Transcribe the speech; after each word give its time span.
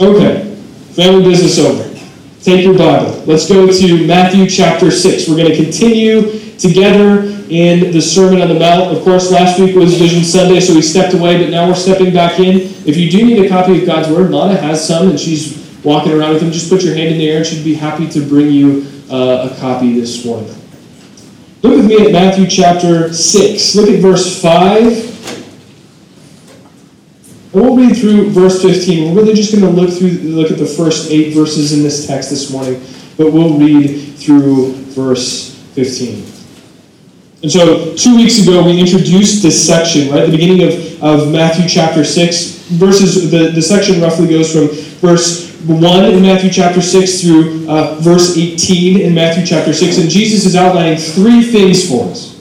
Okay, 0.00 0.54
family 0.94 1.22
business 1.24 1.58
over. 1.58 1.86
Take 2.40 2.64
your 2.64 2.72
Bible. 2.72 3.22
Let's 3.26 3.46
go 3.46 3.70
to 3.70 4.06
Matthew 4.06 4.48
chapter 4.48 4.90
6. 4.90 5.28
We're 5.28 5.36
going 5.36 5.50
to 5.50 5.56
continue 5.56 6.56
together 6.56 7.24
in 7.50 7.92
the 7.92 8.00
Sermon 8.00 8.40
on 8.40 8.48
the 8.48 8.58
Mount. 8.58 8.96
Of 8.96 9.04
course, 9.04 9.30
last 9.30 9.60
week 9.60 9.76
was 9.76 9.98
Vision 9.98 10.24
Sunday, 10.24 10.58
so 10.58 10.74
we 10.74 10.80
stepped 10.80 11.12
away, 11.12 11.36
but 11.42 11.50
now 11.50 11.68
we're 11.68 11.74
stepping 11.74 12.14
back 12.14 12.40
in. 12.40 12.60
If 12.86 12.96
you 12.96 13.10
do 13.10 13.26
need 13.26 13.44
a 13.44 13.48
copy 13.50 13.78
of 13.78 13.86
God's 13.86 14.08
Word, 14.08 14.30
Lana 14.30 14.58
has 14.58 14.88
some, 14.88 15.10
and 15.10 15.20
she's 15.20 15.70
walking 15.84 16.12
around 16.12 16.32
with 16.32 16.40
them. 16.40 16.50
Just 16.50 16.70
put 16.70 16.82
your 16.82 16.94
hand 16.94 17.08
in 17.10 17.18
the 17.18 17.28
air, 17.28 17.36
and 17.38 17.46
she'd 17.46 17.62
be 17.62 17.74
happy 17.74 18.08
to 18.08 18.26
bring 18.26 18.50
you 18.50 18.86
uh, 19.10 19.50
a 19.52 19.60
copy 19.60 20.00
this 20.00 20.24
morning. 20.24 20.48
Look 21.60 21.76
with 21.76 21.84
me 21.84 22.06
at 22.06 22.12
Matthew 22.12 22.46
chapter 22.46 23.12
6. 23.12 23.74
Look 23.74 23.90
at 23.90 24.00
verse 24.00 24.40
5 24.40 25.09
and 25.09 25.09
we'll 27.52 27.76
read 27.76 27.96
through 27.96 28.30
verse 28.30 28.62
15. 28.62 29.14
We're 29.14 29.22
really 29.22 29.34
just 29.34 29.52
going 29.52 29.64
to 29.64 29.70
look 29.70 29.90
through 29.90 30.10
look 30.10 30.50
at 30.50 30.58
the 30.58 30.66
first 30.66 31.10
eight 31.10 31.34
verses 31.34 31.72
in 31.72 31.82
this 31.82 32.06
text 32.06 32.30
this 32.30 32.52
morning, 32.52 32.80
but 33.16 33.32
we'll 33.32 33.58
read 33.58 34.16
through 34.16 34.72
verse 34.72 35.56
15. 35.74 36.40
And 37.42 37.50
so, 37.50 37.94
two 37.94 38.16
weeks 38.16 38.38
ago, 38.38 38.62
we 38.62 38.78
introduced 38.78 39.42
this 39.42 39.66
section, 39.66 40.10
right? 40.10 40.26
The 40.26 40.30
beginning 40.30 40.62
of, 40.62 41.02
of 41.02 41.32
Matthew 41.32 41.66
chapter 41.68 42.04
6. 42.04 42.58
Verses, 42.70 43.30
the, 43.30 43.50
the 43.50 43.62
section 43.62 44.00
roughly 44.00 44.28
goes 44.28 44.52
from 44.52 44.68
verse 45.00 45.50
1 45.64 46.04
in 46.04 46.22
Matthew 46.22 46.50
chapter 46.50 46.82
6 46.82 47.22
through 47.22 47.68
uh, 47.68 47.96
verse 48.00 48.36
18 48.36 49.00
in 49.00 49.14
Matthew 49.14 49.46
chapter 49.46 49.72
6. 49.72 49.98
And 49.98 50.10
Jesus 50.10 50.44
is 50.44 50.54
outlining 50.54 50.98
three 50.98 51.42
things 51.42 51.88
for 51.88 52.10
us. 52.10 52.38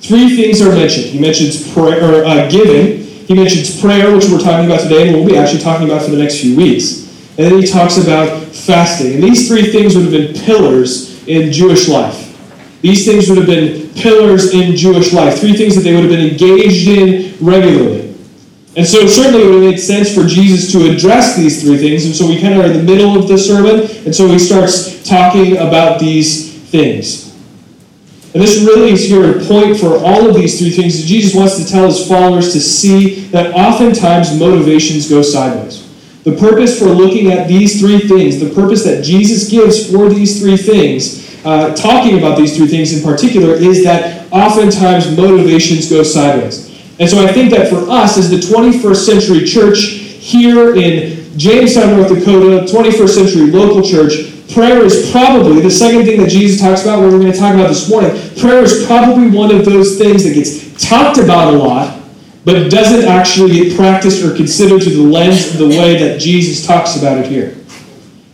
Three 0.00 0.34
things 0.34 0.62
are 0.62 0.70
mentioned. 0.70 1.06
He 1.06 1.20
mentions 1.20 1.70
prayer, 1.74 2.02
or, 2.02 2.24
uh, 2.24 2.50
giving, 2.50 3.09
he 3.30 3.36
mentions 3.36 3.80
prayer, 3.80 4.12
which 4.12 4.28
we're 4.28 4.40
talking 4.40 4.66
about 4.66 4.80
today, 4.80 5.06
and 5.06 5.16
we'll 5.16 5.24
be 5.24 5.36
actually 5.36 5.60
talking 5.60 5.88
about 5.88 6.02
for 6.02 6.10
the 6.10 6.16
next 6.16 6.40
few 6.40 6.56
weeks. 6.56 7.06
And 7.38 7.46
then 7.46 7.60
he 7.60 7.64
talks 7.64 7.96
about 7.96 8.42
fasting. 8.48 9.14
And 9.14 9.22
these 9.22 9.46
three 9.46 9.70
things 9.70 9.94
would 9.94 10.02
have 10.02 10.12
been 10.12 10.34
pillars 10.34 11.24
in 11.28 11.52
Jewish 11.52 11.86
life. 11.86 12.26
These 12.82 13.06
things 13.06 13.28
would 13.28 13.38
have 13.38 13.46
been 13.46 13.88
pillars 13.90 14.52
in 14.52 14.74
Jewish 14.74 15.12
life, 15.12 15.38
three 15.38 15.56
things 15.56 15.76
that 15.76 15.82
they 15.82 15.94
would 15.94 16.02
have 16.02 16.10
been 16.10 16.28
engaged 16.28 16.88
in 16.88 17.36
regularly. 17.40 18.16
And 18.74 18.84
so, 18.84 19.06
certainly, 19.06 19.42
it 19.42 19.46
would 19.46 19.62
have 19.62 19.70
made 19.74 19.78
sense 19.78 20.12
for 20.12 20.26
Jesus 20.26 20.72
to 20.72 20.92
address 20.92 21.36
these 21.36 21.62
three 21.62 21.78
things. 21.78 22.06
And 22.06 22.16
so, 22.16 22.26
we 22.26 22.40
kind 22.40 22.54
of 22.54 22.64
are 22.64 22.66
in 22.68 22.78
the 22.78 22.82
middle 22.82 23.16
of 23.16 23.28
the 23.28 23.38
sermon, 23.38 23.88
and 24.04 24.12
so 24.12 24.26
he 24.26 24.40
starts 24.40 25.08
talking 25.08 25.56
about 25.58 26.00
these 26.00 26.52
things. 26.72 27.29
And 28.32 28.40
this 28.40 28.62
really 28.62 28.92
is 28.92 29.08
here 29.08 29.38
a 29.38 29.44
point 29.44 29.76
for 29.76 29.96
all 30.04 30.28
of 30.28 30.36
these 30.36 30.58
three 30.60 30.70
things. 30.70 31.00
that 31.00 31.06
Jesus 31.06 31.34
wants 31.34 31.58
to 31.58 31.68
tell 31.68 31.86
his 31.86 32.06
followers 32.06 32.52
to 32.52 32.60
see 32.60 33.26
that 33.30 33.52
oftentimes 33.54 34.38
motivations 34.38 35.08
go 35.08 35.20
sideways. 35.20 35.88
The 36.22 36.36
purpose 36.36 36.78
for 36.78 36.84
looking 36.86 37.32
at 37.32 37.48
these 37.48 37.80
three 37.80 37.98
things, 37.98 38.38
the 38.38 38.50
purpose 38.50 38.84
that 38.84 39.02
Jesus 39.02 39.50
gives 39.50 39.90
for 39.90 40.08
these 40.08 40.40
three 40.40 40.56
things, 40.56 41.44
uh, 41.44 41.74
talking 41.74 42.18
about 42.18 42.38
these 42.38 42.56
three 42.56 42.68
things 42.68 42.96
in 42.96 43.02
particular, 43.02 43.54
is 43.54 43.82
that 43.82 44.30
oftentimes 44.30 45.16
motivations 45.16 45.90
go 45.90 46.02
sideways. 46.04 46.68
And 47.00 47.08
so 47.08 47.26
I 47.26 47.32
think 47.32 47.50
that 47.50 47.68
for 47.70 47.90
us 47.90 48.18
as 48.18 48.30
the 48.30 48.36
21st 48.36 49.06
century 49.06 49.44
church 49.44 49.78
here 49.80 50.76
in 50.76 51.36
Jamestown, 51.38 51.96
North 51.96 52.10
Dakota, 52.10 52.70
21st 52.70 53.08
century 53.08 53.50
local 53.50 53.82
church, 53.82 54.29
Prayer 54.52 54.84
is 54.84 55.12
probably, 55.12 55.60
the 55.60 55.70
second 55.70 56.06
thing 56.06 56.20
that 56.20 56.28
Jesus 56.28 56.60
talks 56.60 56.82
about, 56.82 56.98
what 56.98 57.12
we're 57.12 57.20
going 57.20 57.32
to 57.32 57.38
talk 57.38 57.54
about 57.54 57.68
this 57.68 57.88
morning, 57.88 58.10
prayer 58.36 58.64
is 58.64 58.84
probably 58.84 59.30
one 59.30 59.54
of 59.54 59.64
those 59.64 59.96
things 59.96 60.24
that 60.24 60.34
gets 60.34 60.88
talked 60.88 61.18
about 61.18 61.54
a 61.54 61.56
lot, 61.56 62.02
but 62.44 62.68
doesn't 62.68 63.08
actually 63.08 63.52
get 63.52 63.76
practiced 63.76 64.24
or 64.24 64.34
considered 64.34 64.82
through 64.82 64.94
the 64.94 65.02
lens 65.02 65.52
of 65.52 65.58
the 65.58 65.68
way 65.68 65.96
that 65.98 66.18
Jesus 66.18 66.66
talks 66.66 66.96
about 66.96 67.18
it 67.18 67.26
here. 67.26 67.56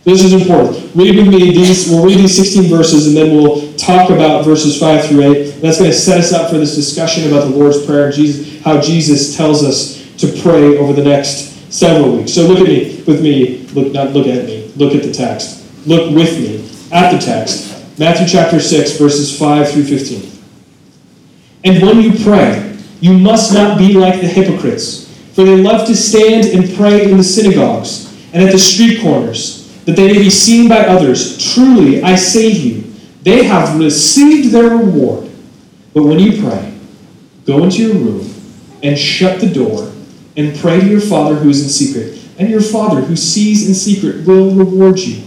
This 0.05 0.23
is 0.23 0.33
important. 0.33 0.95
Read 0.95 1.17
with 1.17 1.27
me 1.27 1.51
these, 1.53 1.87
we'll 1.87 2.03
read 2.03 2.17
these 2.17 2.35
16 2.35 2.63
verses 2.63 3.07
and 3.07 3.15
then 3.15 3.35
we'll 3.35 3.73
talk 3.73 4.09
about 4.09 4.43
verses 4.43 4.79
5 4.79 5.05
through 5.05 5.21
8. 5.21 5.61
That's 5.61 5.77
going 5.77 5.91
to 5.91 5.97
set 5.97 6.17
us 6.17 6.33
up 6.33 6.49
for 6.49 6.57
this 6.57 6.73
discussion 6.73 7.27
about 7.27 7.41
the 7.41 7.55
Lord's 7.55 7.85
Prayer 7.85 8.11
Jesus, 8.11 8.59
how 8.63 8.81
Jesus 8.81 9.37
tells 9.37 9.63
us 9.63 10.03
to 10.17 10.27
pray 10.41 10.77
over 10.77 10.93
the 10.93 11.03
next 11.03 11.71
several 11.71 12.17
weeks. 12.17 12.33
So 12.33 12.47
look 12.47 12.59
at 12.59 12.67
me, 12.67 13.03
with 13.05 13.21
me, 13.21 13.67
look, 13.73 13.91
not 13.93 14.13
look 14.13 14.25
at 14.25 14.45
me, 14.45 14.71
look 14.77 14.95
at 14.95 15.03
the 15.03 15.11
text 15.11 15.66
look 15.87 16.13
with 16.13 16.37
me 16.39 16.69
at 16.91 17.11
the 17.11 17.17
text 17.17 17.77
Matthew 17.99 18.27
chapter 18.27 18.59
6, 18.59 18.97
verses 18.99 19.39
5 19.39 19.71
through 19.71 19.85
15. 19.85 20.31
And 21.63 21.81
when 21.81 21.99
you 21.99 22.23
pray, 22.23 22.77
you 22.99 23.17
must 23.17 23.51
not 23.53 23.79
be 23.79 23.93
like 23.93 24.21
the 24.21 24.27
hypocrites, 24.27 25.11
for 25.33 25.43
they 25.43 25.57
love 25.57 25.87
to 25.87 25.95
stand 25.95 26.45
and 26.45 26.75
pray 26.75 27.09
in 27.09 27.17
the 27.17 27.23
synagogues 27.23 28.05
and 28.33 28.43
at 28.43 28.51
the 28.51 28.59
street 28.59 29.01
corners, 29.01 29.73
that 29.85 29.95
they 29.95 30.13
may 30.13 30.19
be 30.19 30.29
seen 30.29 30.69
by 30.69 30.85
others. 30.85 31.53
Truly, 31.53 32.03
I 32.03 32.15
say 32.15 32.53
to 32.53 32.59
you, 32.59 32.93
they 33.23 33.45
have 33.45 33.79
received 33.79 34.53
their 34.53 34.77
reward. 34.77 35.31
But 35.95 36.03
when 36.03 36.19
you 36.19 36.43
pray, 36.43 36.77
go 37.45 37.63
into 37.63 37.81
your 37.81 37.95
room 37.95 38.31
and 38.83 38.97
shut 38.97 39.41
the 39.41 39.51
door 39.51 39.91
and 40.35 40.55
pray 40.59 40.81
to 40.81 40.87
your 40.87 41.01
Father 41.01 41.33
who 41.33 41.49
is 41.49 41.63
in 41.63 41.69
secret, 41.69 42.21
and 42.37 42.47
your 42.47 42.61
Father 42.61 43.01
who 43.01 43.15
sees 43.15 43.67
in 43.67 43.73
secret 43.73 44.27
will 44.27 44.53
reward 44.53 44.99
you. 44.99 45.26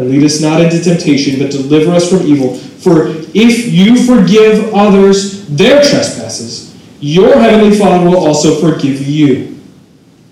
and 0.00 0.10
lead 0.10 0.24
us 0.24 0.40
not 0.40 0.62
into 0.62 0.82
temptation, 0.82 1.38
but 1.38 1.50
deliver 1.50 1.92
us 1.92 2.08
from 2.08 2.22
evil. 2.22 2.54
For 2.56 3.08
if 3.34 3.70
you 3.70 4.02
forgive 4.06 4.72
others 4.72 5.46
their 5.48 5.82
trespasses, 5.82 6.74
your 7.00 7.38
heavenly 7.38 7.76
Father 7.76 8.08
will 8.08 8.16
also 8.16 8.60
forgive 8.60 9.06
you. 9.06 9.60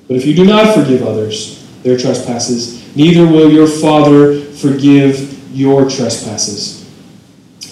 But 0.06 0.16
if 0.16 0.24
you 0.24 0.34
do 0.34 0.46
not 0.46 0.74
forgive 0.74 1.02
others 1.02 1.66
their 1.82 1.98
trespasses, 1.98 2.96
neither 2.96 3.26
will 3.26 3.52
your 3.52 3.66
Father 3.66 4.40
forgive 4.40 5.34
your 5.54 5.88
trespasses. 5.88 6.88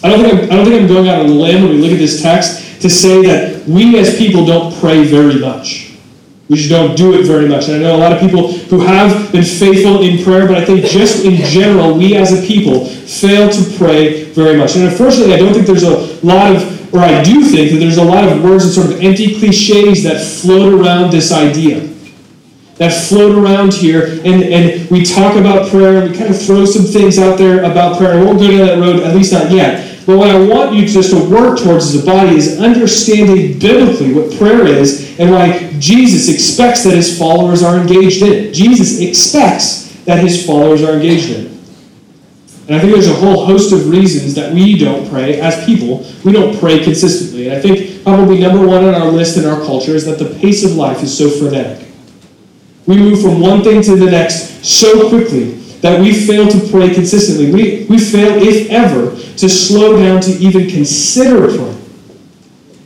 I 0.03 0.11
don't 0.11 0.23
think 0.23 0.35
I'm, 0.35 0.53
I 0.53 0.57
don't 0.57 0.67
think 0.67 0.83
I'm 0.83 0.89
going 0.89 1.09
out 1.09 1.21
on 1.21 1.27
a 1.27 1.33
limb 1.33 1.63
when 1.63 1.73
we 1.73 1.79
look 1.79 1.93
at 1.93 1.99
this 1.99 2.23
text 2.23 2.83
to 2.83 2.91
say 2.91 3.23
that 3.23 3.67
we 3.67 3.99
as 3.99 4.19
people 4.19 4.45
don't 4.45 4.75
pray 4.81 5.05
very 5.05 5.39
much. 5.39 5.86
We 6.49 6.57
just 6.57 6.71
don't 6.71 6.97
do 6.97 7.19
it 7.19 7.27
very 7.27 7.49
much. 7.49 7.69
And 7.69 7.77
I 7.77 7.79
know 7.81 7.97
a 7.97 7.99
lot 7.99 8.13
of 8.13 8.21
people 8.21 8.53
who 8.53 8.79
have 8.81 9.33
been 9.33 9.45
faithful 9.45 10.03
in 10.03 10.23
prayer, 10.23 10.47
but 10.47 10.57
I 10.57 10.65
think 10.65 10.87
just 10.87 11.25
in 11.25 11.37
general, 11.45 11.99
we 11.99 12.15
as 12.17 12.33
a 12.33 12.47
people 12.47 12.85
fail 12.87 13.51
to 13.51 13.77
pray 13.77 14.25
very 14.31 14.57
much. 14.57 14.77
And 14.77 14.85
unfortunately, 14.85 15.35
I 15.35 15.39
don't 15.39 15.53
think 15.53 15.67
there's 15.67 15.83
a 15.83 16.25
lot 16.25 16.55
of, 16.55 16.95
or 16.95 17.01
I 17.01 17.23
do 17.25 17.43
think 17.43 17.73
that 17.73 17.79
there's 17.79 17.97
a 17.97 18.05
lot 18.05 18.29
of 18.29 18.45
words 18.45 18.65
and 18.65 18.73
sort 18.73 18.93
of 18.93 19.03
empty 19.03 19.41
cliches 19.41 20.05
that 20.05 20.25
float 20.25 20.73
around 20.81 21.11
this 21.11 21.33
idea. 21.33 21.81
That 22.77 22.93
float 22.93 23.37
around 23.37 23.73
here, 23.73 24.21
and, 24.25 24.45
and 24.45 24.89
we 24.91 25.03
talk 25.03 25.35
about 25.35 25.71
prayer, 25.71 26.03
and 26.03 26.13
we 26.13 26.17
kind 26.17 26.31
of 26.31 26.41
throw 26.41 26.65
some 26.65 26.85
things 26.85 27.19
out 27.19 27.39
there 27.39 27.65
about 27.65 27.99
prayer. 27.99 28.21
I 28.21 28.23
won't 28.23 28.39
go 28.39 28.49
down 28.49 28.67
that 28.67 28.79
road, 28.79 29.01
at 29.03 29.17
least 29.17 29.33
not 29.33 29.51
yet. 29.51 29.96
But 30.07 30.19
what 30.19 30.31
I 30.31 30.39
want 30.39 30.75
you 30.75 30.87
just 30.87 31.11
to 31.11 31.29
work 31.29 31.59
towards 31.59 31.93
as 31.93 32.01
a 32.01 32.07
body 32.07 32.37
is 32.37 32.61
understanding 32.61 33.59
biblically 33.59 34.15
what 34.15 34.39
prayer 34.39 34.65
is 34.65 35.19
and 35.19 35.33
why 35.33 35.73
Jesus 35.81 36.33
expects 36.33 36.85
that 36.85 36.95
his 36.95 37.19
followers 37.19 37.65
are 37.65 37.77
engaged 37.77 38.23
in 38.23 38.33
it. 38.33 38.55
Jesus 38.55 39.01
expects 39.01 39.93
that 40.05 40.21
his 40.21 40.47
followers 40.47 40.85
are 40.85 40.93
engaged 40.93 41.31
in 41.31 41.47
it. 41.47 41.53
And 42.69 42.77
I 42.77 42.81
think 42.81 42.93
there's 42.93 43.09
a 43.09 43.15
whole 43.15 43.47
host 43.47 43.73
of 43.73 43.89
reasons 43.89 44.35
that 44.35 44.53
we 44.53 44.79
don't 44.79 45.09
pray 45.11 45.41
as 45.41 45.65
people. 45.67 46.07
We 46.25 46.33
don't 46.33 46.57
pray 46.59 46.83
consistently. 46.85 47.49
And 47.49 47.57
I 47.57 47.61
think 47.61 48.05
probably 48.05 48.39
number 48.39 48.65
one 48.65 48.85
on 48.85 48.95
our 48.95 49.09
list 49.09 49.37
in 49.37 49.45
our 49.45 49.59
culture 49.65 49.93
is 49.97 50.05
that 50.07 50.21
the 50.21 50.39
pace 50.39 50.65
of 50.65 50.73
life 50.77 51.03
is 51.03 51.17
so 51.17 51.29
frenetic. 51.29 51.85
We 52.87 52.97
move 52.97 53.21
from 53.21 53.41
one 53.41 53.65
thing 53.65 53.83
to 53.83 53.97
the 53.97 54.11
next 54.11 54.65
so 54.65 55.09
quickly 55.09 55.66
that 55.87 56.01
we 56.01 56.13
fail 56.13 56.49
to 56.49 56.69
pray 56.69 56.93
consistently. 56.93 57.53
We, 57.53 57.87
we 57.89 57.99
fail, 57.99 58.43
if 58.43 58.69
ever, 58.71 59.11
to 59.11 59.49
slow 59.49 59.97
down 59.97 60.21
to 60.23 60.33
even 60.33 60.69
consider 60.69 61.47
prayer. 61.47 61.77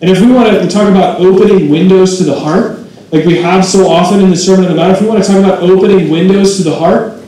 And 0.02 0.10
if 0.10 0.20
we 0.20 0.30
want 0.30 0.48
to 0.50 0.68
talk 0.68 0.86
about 0.86 1.18
opening 1.18 1.70
windows 1.70 2.18
to 2.18 2.24
the 2.24 2.38
heart, 2.38 2.78
like 3.10 3.24
we 3.24 3.40
have 3.40 3.64
so 3.64 3.88
often 3.88 4.20
in 4.20 4.28
the 4.28 4.36
Sermon 4.36 4.66
on 4.66 4.72
the 4.72 4.76
Mount, 4.76 4.92
if 4.92 5.00
we 5.00 5.08
want 5.08 5.24
to 5.24 5.26
talk 5.26 5.42
about 5.42 5.62
opening 5.62 6.10
windows 6.10 6.58
to 6.58 6.62
the 6.62 6.76
heart, 6.76 7.22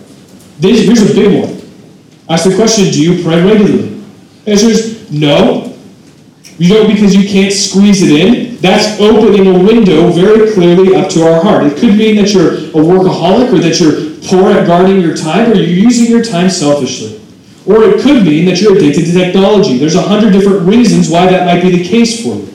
this, 0.58 0.84
here's 0.84 1.10
a 1.10 1.14
big 1.14 1.40
one. 1.42 1.58
Ask 2.28 2.48
the 2.48 2.54
question 2.54 2.84
Do 2.92 3.02
you 3.02 3.22
pray 3.24 3.42
regularly? 3.42 4.04
Answer 4.46 4.66
is 4.66 5.10
no. 5.10 5.74
You 6.58 6.74
don't 6.74 6.92
because 6.92 7.16
you 7.16 7.26
can't 7.26 7.52
squeeze 7.52 8.02
it 8.02 8.10
in. 8.10 8.56
That's 8.58 9.00
opening 9.00 9.46
a 9.46 9.58
window 9.58 10.10
very 10.10 10.52
clearly 10.52 10.94
up 10.94 11.08
to 11.10 11.26
our 11.26 11.42
heart. 11.42 11.64
It 11.64 11.78
could 11.78 11.96
mean 11.96 12.16
that 12.16 12.32
you're 12.32 12.54
a 12.54 12.84
workaholic 12.84 13.52
or 13.52 13.58
that 13.58 13.80
you're 13.80 14.11
poor 14.28 14.52
at 14.52 14.66
guarding 14.66 15.00
your 15.00 15.16
time 15.16 15.50
or 15.50 15.54
you're 15.54 15.66
using 15.66 16.10
your 16.10 16.24
time 16.24 16.50
selfishly. 16.50 17.20
Or 17.66 17.82
it 17.84 18.02
could 18.02 18.24
mean 18.24 18.46
that 18.46 18.60
you're 18.60 18.76
addicted 18.76 19.06
to 19.06 19.12
technology. 19.12 19.78
There's 19.78 19.94
a 19.94 20.02
hundred 20.02 20.32
different 20.32 20.62
reasons 20.62 21.08
why 21.08 21.26
that 21.26 21.46
might 21.46 21.62
be 21.62 21.76
the 21.76 21.84
case 21.84 22.22
for 22.22 22.34
you. 22.34 22.48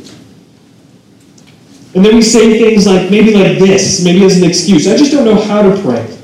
And 1.96 2.06
then 2.06 2.16
we 2.16 2.22
say 2.22 2.60
things 2.60 2.86
like, 2.86 3.10
maybe 3.10 3.34
like 3.34 3.58
this, 3.58 4.04
maybe 4.04 4.24
as 4.26 4.38
an 4.38 4.48
excuse. 4.48 4.88
I 4.88 4.98
just 4.98 5.12
don't 5.12 5.26
know 5.26 5.42
how 5.42 5.62
to 5.64 5.82
pray. 5.82 6.18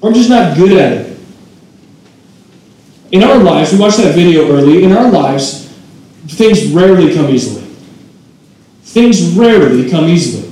Or 0.00 0.10
I'm 0.10 0.14
just 0.14 0.28
not 0.28 0.56
good 0.56 0.72
at 0.72 0.92
it. 0.92 1.18
In 3.10 3.22
our 3.24 3.38
lives, 3.38 3.72
we 3.72 3.78
watched 3.78 3.96
that 3.98 4.14
video 4.14 4.48
early, 4.50 4.84
in 4.84 4.92
our 4.92 5.10
lives, 5.10 5.66
things 6.26 6.66
rarely 6.66 7.14
come 7.14 7.30
easily. 7.30 7.62
Things 8.82 9.22
rarely 9.30 9.90
come 9.90 10.04
easily. 10.04 10.47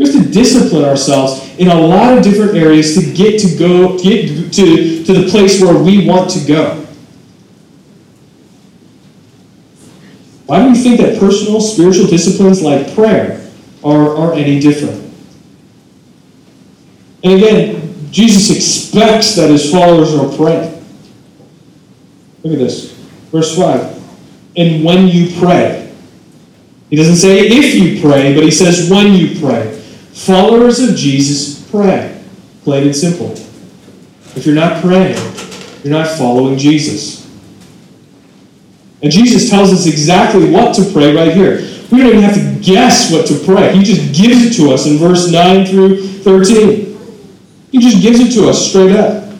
We 0.00 0.10
have 0.10 0.24
to 0.24 0.30
discipline 0.30 0.86
ourselves 0.86 1.46
in 1.58 1.68
a 1.68 1.74
lot 1.78 2.16
of 2.16 2.24
different 2.24 2.56
areas 2.56 2.94
to 2.94 3.12
get 3.12 3.38
to 3.40 3.54
go 3.58 3.98
get 3.98 4.50
to, 4.54 5.04
to 5.04 5.12
the 5.12 5.28
place 5.30 5.60
where 5.60 5.74
we 5.74 6.08
want 6.08 6.30
to 6.30 6.40
go. 6.46 6.86
Why 10.46 10.62
do 10.62 10.70
we 10.70 10.78
think 10.78 11.00
that 11.00 11.20
personal 11.20 11.60
spiritual 11.60 12.06
disciplines 12.06 12.62
like 12.62 12.94
prayer 12.94 13.46
are, 13.84 14.16
are 14.16 14.32
any 14.32 14.58
different? 14.58 15.12
And 17.22 17.34
again, 17.34 18.10
Jesus 18.10 18.56
expects 18.56 19.36
that 19.36 19.50
his 19.50 19.70
followers 19.70 20.14
are 20.14 20.34
praying. 20.34 20.82
Look 22.42 22.54
at 22.54 22.58
this. 22.58 22.92
Verse 23.30 23.54
5. 23.54 24.56
And 24.56 24.82
when 24.82 25.08
you 25.08 25.38
pray. 25.38 25.94
He 26.88 26.96
doesn't 26.96 27.16
say 27.16 27.40
if 27.48 27.74
you 27.74 28.00
pray, 28.00 28.34
but 28.34 28.44
he 28.44 28.50
says 28.50 28.90
when 28.90 29.12
you 29.12 29.38
pray. 29.38 29.76
Followers 30.20 30.80
of 30.80 30.96
Jesus 30.96 31.66
pray. 31.70 32.22
Plain 32.62 32.88
and 32.88 32.94
simple. 32.94 33.30
If 34.36 34.44
you're 34.44 34.54
not 34.54 34.82
praying, 34.82 35.16
you're 35.82 35.94
not 35.94 36.08
following 36.08 36.58
Jesus. 36.58 37.26
And 39.02 39.10
Jesus 39.10 39.48
tells 39.48 39.72
us 39.72 39.86
exactly 39.86 40.50
what 40.50 40.74
to 40.74 40.84
pray 40.92 41.14
right 41.16 41.32
here. 41.32 41.66
We 41.90 42.00
don't 42.00 42.08
even 42.08 42.20
have 42.20 42.34
to 42.34 42.60
guess 42.60 43.10
what 43.10 43.26
to 43.28 43.38
pray. 43.46 43.74
He 43.74 43.82
just 43.82 44.14
gives 44.14 44.44
it 44.44 44.62
to 44.62 44.74
us 44.74 44.86
in 44.86 44.98
verse 44.98 45.30
9 45.32 45.64
through 45.64 46.02
13. 46.18 46.98
He 47.72 47.78
just 47.78 48.02
gives 48.02 48.20
it 48.20 48.38
to 48.38 48.50
us 48.50 48.68
straight 48.68 48.94
up. 48.94 49.32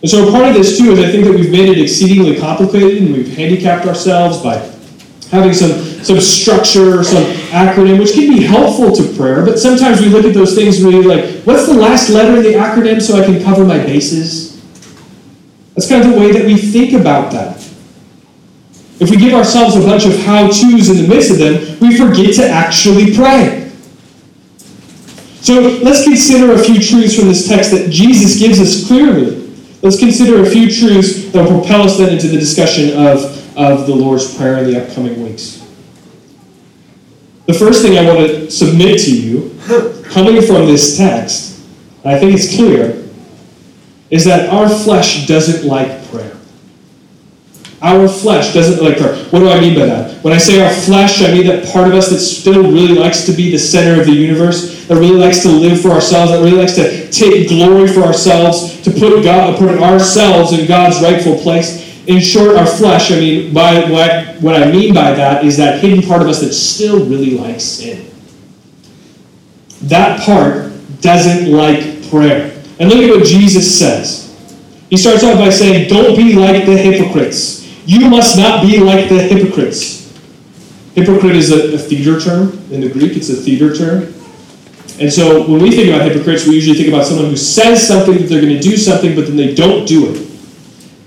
And 0.00 0.10
so 0.10 0.30
part 0.32 0.48
of 0.48 0.54
this 0.54 0.78
too 0.78 0.92
is 0.92 0.98
I 0.98 1.12
think 1.12 1.26
that 1.26 1.34
we've 1.34 1.52
made 1.52 1.68
it 1.68 1.78
exceedingly 1.78 2.38
complicated 2.38 3.02
and 3.02 3.12
we've 3.12 3.36
handicapped 3.36 3.84
ourselves 3.84 4.38
by 4.38 4.69
having 5.30 5.52
some, 5.52 5.70
some 6.02 6.20
structure, 6.20 7.04
some 7.04 7.22
acronym, 7.50 7.98
which 7.98 8.12
can 8.12 8.28
be 8.28 8.42
helpful 8.42 8.92
to 8.92 9.16
prayer, 9.16 9.44
but 9.44 9.58
sometimes 9.58 10.00
we 10.00 10.08
look 10.08 10.24
at 10.24 10.34
those 10.34 10.54
things 10.54 10.82
really 10.82 11.02
like, 11.02 11.42
what's 11.44 11.66
the 11.66 11.74
last 11.74 12.10
letter 12.10 12.36
in 12.36 12.42
the 12.42 12.54
acronym 12.54 13.00
so 13.00 13.20
I 13.20 13.24
can 13.24 13.42
cover 13.42 13.64
my 13.64 13.78
bases? 13.78 14.60
That's 15.74 15.88
kind 15.88 16.04
of 16.04 16.12
the 16.12 16.18
way 16.18 16.32
that 16.32 16.44
we 16.44 16.56
think 16.56 16.92
about 16.94 17.32
that. 17.32 17.56
If 18.98 19.08
we 19.08 19.16
give 19.16 19.32
ourselves 19.32 19.76
a 19.76 19.80
bunch 19.80 20.04
of 20.04 20.18
how 20.24 20.48
to's 20.48 20.90
in 20.90 20.96
the 20.96 21.08
midst 21.08 21.30
of 21.30 21.38
them, 21.38 21.78
we 21.80 21.96
forget 21.96 22.34
to 22.34 22.48
actually 22.48 23.14
pray. 23.14 23.70
So 25.40 25.60
let's 25.82 26.04
consider 26.04 26.52
a 26.52 26.58
few 26.58 26.78
truths 26.80 27.16
from 27.16 27.28
this 27.28 27.48
text 27.48 27.70
that 27.70 27.88
Jesus 27.90 28.38
gives 28.38 28.60
us 28.60 28.86
clearly. 28.86 29.48
Let's 29.80 29.98
consider 29.98 30.42
a 30.42 30.46
few 30.46 30.70
truths 30.70 31.32
that 31.32 31.42
will 31.42 31.60
propel 31.60 31.82
us 31.82 31.96
then 31.96 32.12
into 32.12 32.28
the 32.28 32.38
discussion 32.38 32.90
of, 32.98 33.39
of 33.56 33.86
the 33.86 33.94
Lord's 33.94 34.36
Prayer 34.36 34.58
in 34.58 34.70
the 34.70 34.84
upcoming 34.84 35.22
weeks. 35.22 35.66
The 37.46 37.54
first 37.54 37.82
thing 37.82 37.98
I 37.98 38.06
want 38.06 38.18
to 38.18 38.50
submit 38.50 39.00
to 39.00 39.10
you, 39.10 39.58
coming 40.10 40.40
from 40.40 40.66
this 40.66 40.96
text, 40.96 41.60
I 42.04 42.18
think 42.18 42.34
it's 42.34 42.54
clear, 42.54 43.04
is 44.10 44.24
that 44.24 44.48
our 44.50 44.68
flesh 44.68 45.26
doesn't 45.26 45.66
like 45.66 46.08
prayer. 46.10 46.36
Our 47.82 48.08
flesh 48.08 48.52
doesn't 48.52 48.84
like 48.84 48.98
prayer. 48.98 49.16
What 49.30 49.40
do 49.40 49.48
I 49.48 49.58
mean 49.58 49.74
by 49.74 49.86
that? 49.86 50.22
When 50.22 50.34
I 50.34 50.38
say 50.38 50.60
our 50.60 50.72
flesh, 50.72 51.22
I 51.22 51.32
mean 51.32 51.46
that 51.46 51.66
part 51.72 51.88
of 51.88 51.94
us 51.94 52.10
that 52.10 52.18
still 52.18 52.62
really 52.62 52.94
likes 52.94 53.24
to 53.26 53.32
be 53.32 53.50
the 53.50 53.58
center 53.58 54.00
of 54.00 54.06
the 54.06 54.12
universe, 54.12 54.86
that 54.86 54.96
really 54.96 55.16
likes 55.16 55.42
to 55.42 55.48
live 55.48 55.80
for 55.80 55.90
ourselves, 55.90 56.30
that 56.32 56.42
really 56.42 56.58
likes 56.58 56.74
to 56.74 57.10
take 57.10 57.48
glory 57.48 57.88
for 57.88 58.02
ourselves, 58.02 58.80
to 58.82 58.90
put 58.90 59.24
God, 59.24 59.58
put 59.58 59.80
ourselves 59.80 60.52
in 60.52 60.66
God's 60.66 61.00
rightful 61.00 61.38
place. 61.38 61.89
In 62.10 62.20
short, 62.20 62.56
our 62.56 62.66
flesh, 62.66 63.10
I 63.12 63.20
mean, 63.20 63.54
by 63.54 63.88
what, 63.90 64.42
what 64.42 64.60
I 64.60 64.70
mean 64.70 64.92
by 64.92 65.12
that 65.12 65.44
is 65.44 65.56
that 65.58 65.80
hidden 65.80 66.02
part 66.02 66.22
of 66.22 66.28
us 66.28 66.40
that 66.40 66.52
still 66.52 67.04
really 67.06 67.38
likes 67.38 67.62
sin. 67.62 68.10
That 69.82 70.20
part 70.20 70.72
doesn't 71.00 71.50
like 71.50 72.10
prayer. 72.10 72.60
And 72.78 72.90
look 72.90 72.98
at 72.98 73.16
what 73.16 73.26
Jesus 73.26 73.78
says. 73.78 74.26
He 74.90 74.96
starts 74.96 75.22
off 75.22 75.38
by 75.38 75.50
saying, 75.50 75.88
Don't 75.88 76.16
be 76.16 76.32
like 76.34 76.66
the 76.66 76.76
hypocrites 76.76 77.60
you 77.90 78.08
must 78.08 78.36
not 78.36 78.62
be 78.62 78.78
like 78.78 79.08
the 79.08 79.20
hypocrites. 79.20 80.08
Hypocrite 80.94 81.34
is 81.34 81.50
a, 81.50 81.74
a 81.74 81.78
theater 81.78 82.20
term 82.20 82.52
in 82.70 82.80
the 82.80 82.88
Greek, 82.88 83.16
it's 83.16 83.30
a 83.30 83.34
theater 83.34 83.74
term. 83.74 84.14
And 85.00 85.12
so 85.12 85.44
when 85.48 85.60
we 85.60 85.72
think 85.72 85.88
about 85.88 86.08
hypocrites, 86.08 86.46
we 86.46 86.54
usually 86.54 86.76
think 86.76 86.88
about 86.88 87.06
someone 87.06 87.26
who 87.26 87.36
says 87.36 87.86
something 87.86 88.14
that 88.14 88.28
they're 88.28 88.40
going 88.40 88.54
to 88.54 88.60
do 88.60 88.76
something, 88.76 89.16
but 89.16 89.26
then 89.26 89.36
they 89.36 89.54
don't 89.56 89.88
do 89.88 90.14
it. 90.14 90.29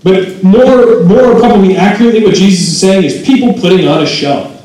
But 0.04 0.44
more, 0.44 1.04
more 1.04 1.40
probably 1.40 1.78
accurately, 1.78 2.24
what 2.24 2.36
Jesus 2.36 2.68
is 2.68 2.80
saying 2.80 3.06
is 3.06 3.26
people 3.26 3.54
putting 3.54 3.88
on 3.88 4.04
a 4.04 4.06
show. 4.06 4.60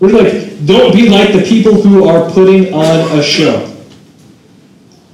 We're 0.00 0.10
like, 0.10 0.66
don't 0.66 0.92
be 0.92 1.08
like 1.08 1.32
the 1.32 1.42
people 1.42 1.80
who 1.80 2.08
are 2.08 2.30
putting 2.30 2.74
on 2.74 3.18
a 3.18 3.22
show. 3.22 3.70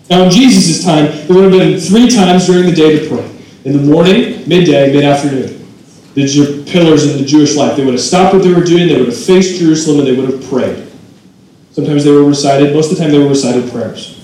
Now, 0.08 0.24
in 0.24 0.30
Jesus' 0.30 0.82
time, 0.82 1.06
there 1.26 1.36
would 1.36 1.44
have 1.44 1.52
been 1.52 1.78
three 1.78 2.08
times 2.08 2.46
during 2.46 2.64
the 2.64 2.74
day 2.74 2.98
to 2.98 3.08
pray 3.08 3.30
in 3.64 3.72
the 3.76 3.82
morning, 3.82 4.48
midday, 4.48 4.92
mid 4.92 5.04
afternoon 5.04 5.60
the 6.14 6.64
pillars 6.70 7.10
in 7.10 7.18
the 7.18 7.24
Jewish 7.24 7.56
life. 7.56 7.76
They 7.76 7.84
would 7.84 7.94
have 7.94 8.02
stopped 8.02 8.34
what 8.34 8.42
they 8.42 8.52
were 8.52 8.64
doing, 8.64 8.88
they 8.88 8.98
would 8.98 9.08
have 9.08 9.24
faced 9.24 9.60
Jerusalem, 9.60 10.00
and 10.00 10.08
they 10.08 10.20
would 10.20 10.30
have 10.30 10.50
prayed. 10.50 10.90
Sometimes 11.72 12.04
they 12.04 12.10
were 12.10 12.24
recited, 12.24 12.74
most 12.74 12.90
of 12.90 12.98
the 12.98 13.04
time 13.04 13.12
they 13.12 13.18
were 13.18 13.28
recited 13.28 13.70
prayers. 13.70 14.16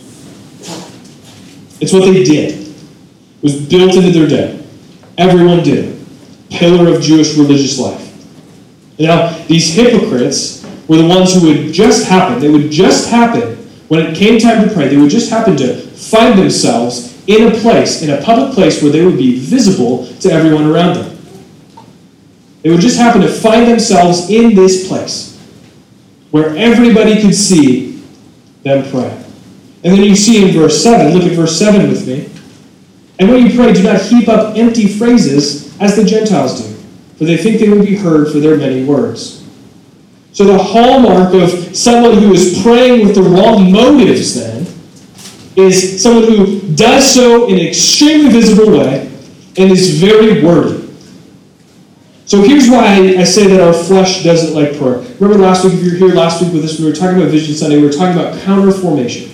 It's 1.81 1.93
what 1.93 2.05
they 2.05 2.25
did. 2.25 2.61
It 2.61 3.43
was 3.43 3.69
built 3.69 3.95
into 3.95 4.11
their 4.11 4.27
day. 4.27 4.66
Everyone 5.19 5.63
did. 5.63 6.05
Pillar 6.51 6.95
of 6.95 7.03
Jewish 7.03 7.37
religious 7.37 7.79
life. 7.79 8.03
Now, 8.99 9.37
these 9.47 9.75
hypocrites 9.75 10.65
were 10.89 10.97
the 10.97 11.07
ones 11.07 11.35
who 11.35 11.49
would 11.49 11.73
just 11.73 12.07
happen. 12.07 12.39
They 12.41 12.49
would 12.49 12.71
just 12.71 13.11
happen 13.11 13.57
when 13.89 14.01
it 14.01 14.17
came 14.17 14.39
time 14.39 14.67
to 14.67 14.73
pray. 14.73 14.89
They 14.89 14.97
would 14.97 15.11
just 15.11 15.31
happen 15.31 15.57
to 15.59 15.77
find 15.77 16.39
themselves 16.39 17.15
in 17.27 17.53
a 17.53 17.57
place, 17.59 18.03
in 18.03 18.11
a 18.11 18.23
public 18.23 18.55
place 18.55 18.83
where 18.83 18.93
they 18.93 19.05
would 19.05 19.19
be 19.19 19.39
visible 19.39 20.07
to 20.21 20.31
everyone 20.31 20.67
around 20.67 20.95
them. 20.95 21.19
They 22.63 22.71
would 22.71 22.81
just 22.81 22.99
happen 22.99 23.21
to 23.23 23.29
find 23.29 23.69
themselves 23.69 24.31
in 24.31 24.55
this 24.55 24.89
place 24.89 25.37
where 26.31 26.57
everybody 26.57 27.21
could 27.21 27.35
see 27.35 28.03
them 28.63 28.89
pray. 28.91 29.11
And 29.85 29.95
then 29.95 30.03
you 30.03 30.17
see 30.17 30.49
in 30.49 30.53
verse 30.53 30.83
7, 30.83 31.15
look 31.15 31.25
at 31.25 31.33
verse 31.33 31.57
7 31.59 31.89
with 31.89 32.07
me. 32.07 32.29
And 33.19 33.31
when 33.31 33.47
you 33.47 33.57
pray, 33.57 33.73
do 33.73 33.83
not 33.83 34.01
heap 34.01 34.29
up 34.29 34.57
empty 34.57 34.89
phrases 34.89 35.79
as 35.81 35.97
the 35.97 36.05
Gentiles 36.05 36.61
do, 36.61 36.75
for 37.17 37.25
they 37.25 37.37
think 37.37 37.61
they 37.61 37.69
will 37.69 37.85
be 37.85 37.97
heard 37.97 38.31
for 38.31 38.41
their 38.41 38.57
many 38.57 38.85
words. 38.85 39.43
So 40.33 40.45
the 40.45 40.59
hallmark 40.59 41.33
of 41.33 41.75
someone 41.75 42.19
who 42.19 42.35
is 42.35 42.61
praying 42.63 43.07
with 43.07 43.15
the 43.15 43.23
wrong 43.23 43.73
motives 43.73 44.35
then 44.35 44.67
is 45.57 46.03
someone 46.03 46.25
who 46.25 46.61
does 46.75 47.15
so 47.15 47.49
in 47.49 47.55
an 47.55 47.67
extremely 47.67 48.31
visible 48.31 48.79
way 48.79 49.11
and 49.57 49.73
is 49.73 49.99
very 49.99 50.45
wordy. 50.45 50.83
So 52.27 52.43
here's 52.43 52.69
why 52.69 52.85
I 52.85 53.25
say 53.25 53.47
that 53.47 53.61
our 53.61 53.73
flesh 53.73 54.25
doesn't 54.25 54.53
like 54.53 54.77
prayer. 54.77 54.99
Remember 55.21 55.39
last 55.39 55.65
week, 55.65 55.75
if 55.75 55.85
you 55.85 55.93
were 55.93 55.97
here 55.97 56.15
last 56.15 56.43
week 56.43 56.53
with 56.53 56.65
us, 56.65 56.79
we 56.79 56.85
were 56.85 56.93
talking 56.93 57.17
about 57.17 57.31
Vision 57.31 57.55
Sunday, 57.55 57.77
we 57.79 57.87
were 57.87 57.93
talking 57.93 58.21
about 58.21 58.39
counter 58.43 58.73
formation. 58.73 59.33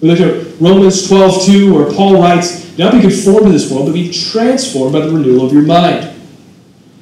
We 0.00 0.08
looked 0.08 0.22
at 0.22 0.60
Romans 0.60 1.06
12, 1.06 1.44
2, 1.44 1.74
where 1.74 1.92
Paul 1.92 2.20
writes, 2.20 2.63
Not 2.76 2.92
be 2.92 3.00
conformed 3.00 3.46
to 3.46 3.52
this 3.52 3.70
world, 3.70 3.86
but 3.86 3.94
be 3.94 4.12
transformed 4.12 4.92
by 4.92 5.00
the 5.00 5.12
renewal 5.12 5.46
of 5.46 5.52
your 5.52 5.62
mind. 5.62 6.10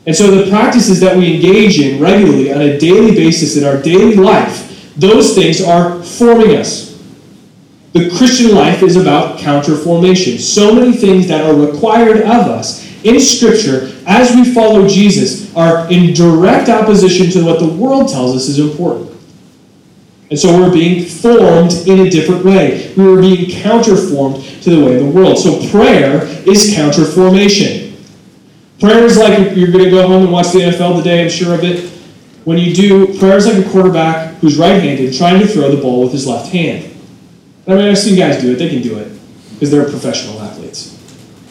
And 0.06 0.14
so 0.14 0.30
the 0.30 0.50
practices 0.50 1.00
that 1.00 1.16
we 1.16 1.34
engage 1.34 1.78
in 1.78 2.00
regularly 2.00 2.52
on 2.52 2.60
a 2.60 2.78
daily 2.78 3.14
basis 3.14 3.56
in 3.56 3.64
our 3.64 3.80
daily 3.80 4.16
life, 4.16 4.92
those 4.96 5.34
things 5.34 5.62
are 5.62 6.02
forming 6.02 6.56
us. 6.56 7.00
The 7.92 8.10
Christian 8.10 8.54
life 8.54 8.82
is 8.82 8.96
about 8.96 9.38
counter 9.38 9.76
formation. 9.76 10.38
So 10.38 10.74
many 10.74 10.92
things 10.92 11.28
that 11.28 11.44
are 11.44 11.54
required 11.54 12.22
of 12.22 12.48
us 12.48 12.82
in 13.04 13.20
Scripture 13.20 13.92
as 14.06 14.34
we 14.34 14.52
follow 14.52 14.88
Jesus 14.88 15.54
are 15.54 15.90
in 15.90 16.14
direct 16.14 16.68
opposition 16.68 17.30
to 17.30 17.44
what 17.44 17.60
the 17.60 17.68
world 17.68 18.10
tells 18.10 18.34
us 18.34 18.48
is 18.48 18.58
important. 18.58 19.11
And 20.32 20.38
so 20.38 20.58
we're 20.58 20.72
being 20.72 21.04
formed 21.04 21.72
in 21.86 22.06
a 22.06 22.08
different 22.08 22.42
way. 22.42 22.90
We 22.96 23.04
are 23.04 23.20
being 23.20 23.50
counterformed 23.50 24.62
to 24.62 24.70
the 24.70 24.82
way 24.82 24.96
of 24.96 25.04
the 25.04 25.10
world. 25.10 25.38
So 25.38 25.58
prayer 25.68 26.24
is 26.48 26.74
counterformation. 26.74 28.00
Prayer 28.80 29.04
is 29.04 29.18
like 29.18 29.54
you're 29.54 29.70
going 29.70 29.84
to 29.84 29.90
go 29.90 30.08
home 30.08 30.22
and 30.22 30.32
watch 30.32 30.52
the 30.52 30.60
NFL 30.60 30.96
today, 30.96 31.22
I'm 31.22 31.28
sure 31.28 31.54
of 31.54 31.62
it. 31.64 31.86
When 32.44 32.56
you 32.56 32.72
do, 32.72 33.18
prayer 33.18 33.36
is 33.36 33.46
like 33.46 33.62
a 33.62 33.68
quarterback 33.68 34.36
who's 34.36 34.56
right 34.56 34.82
handed 34.82 35.14
trying 35.18 35.38
to 35.38 35.46
throw 35.46 35.70
the 35.70 35.82
ball 35.82 36.00
with 36.00 36.12
his 36.12 36.26
left 36.26 36.50
hand. 36.50 36.86
I 37.66 37.74
mean, 37.74 37.90
I've 37.90 37.98
seen 37.98 38.16
guys 38.16 38.40
do 38.40 38.52
it, 38.52 38.54
they 38.54 38.70
can 38.70 38.80
do 38.80 38.96
it. 39.00 39.12
because 39.52 39.70
they're 39.70 39.84
professional 39.84 40.40
athletes. 40.40 40.98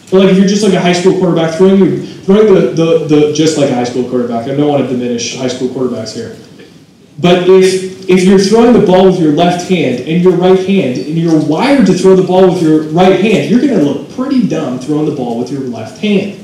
But 0.10 0.22
like 0.22 0.30
if 0.32 0.40
you're 0.40 0.48
just 0.48 0.64
like 0.64 0.74
a 0.74 0.82
high 0.82 0.94
school 0.94 1.20
quarterback 1.20 1.56
throwing 1.56 2.04
throwing 2.24 2.52
the, 2.52 2.62
the, 2.72 3.06
the 3.06 3.34
just 3.34 3.60
like 3.60 3.70
a 3.70 3.76
high 3.76 3.84
school 3.84 4.10
quarterback, 4.10 4.48
I 4.48 4.56
don't 4.56 4.68
want 4.68 4.84
to 4.84 4.90
diminish 4.90 5.38
high 5.38 5.50
school 5.50 5.70
quarterbacks 5.70 6.16
here. 6.16 6.36
But 7.22 7.48
if 7.48 7.92
if 8.10 8.24
you're 8.24 8.40
throwing 8.40 8.74
the 8.74 8.86
ball 8.86 9.06
with 9.06 9.20
your 9.20 9.32
left 9.32 9.70
hand 9.70 10.01
and 10.01 10.22
your 10.22 10.34
right 10.34 10.60
hand, 10.68 10.98
and 10.98 11.18
you're 11.18 11.40
wired 11.40 11.86
to 11.86 11.94
throw 11.94 12.16
the 12.16 12.24
ball 12.24 12.51
with 12.51 12.62
your 12.62 12.84
right 12.84 13.20
hand, 13.20 13.50
you're 13.50 13.62
going 13.62 13.80
to 13.80 13.86
look 13.86 14.12
pretty 14.16 14.48
dumb 14.48 14.80
throwing 14.80 15.06
the 15.06 15.16
ball 15.16 15.40
with 15.40 15.51
your 15.51 15.62
left 15.62 16.01
hand. 16.01 16.38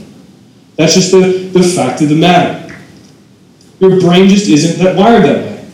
That's 0.78 0.94
just 0.94 1.12
the, 1.12 1.50
the 1.52 1.64
fact 1.64 2.02
of 2.02 2.10
the 2.10 2.16
matter. 2.16 2.80
Your 3.80 4.00
brain 4.00 4.30
just 4.30 4.48
isn't 4.48 4.84
that 4.84 4.96
wired 4.96 5.26
that 5.26 5.44
way. 5.44 5.70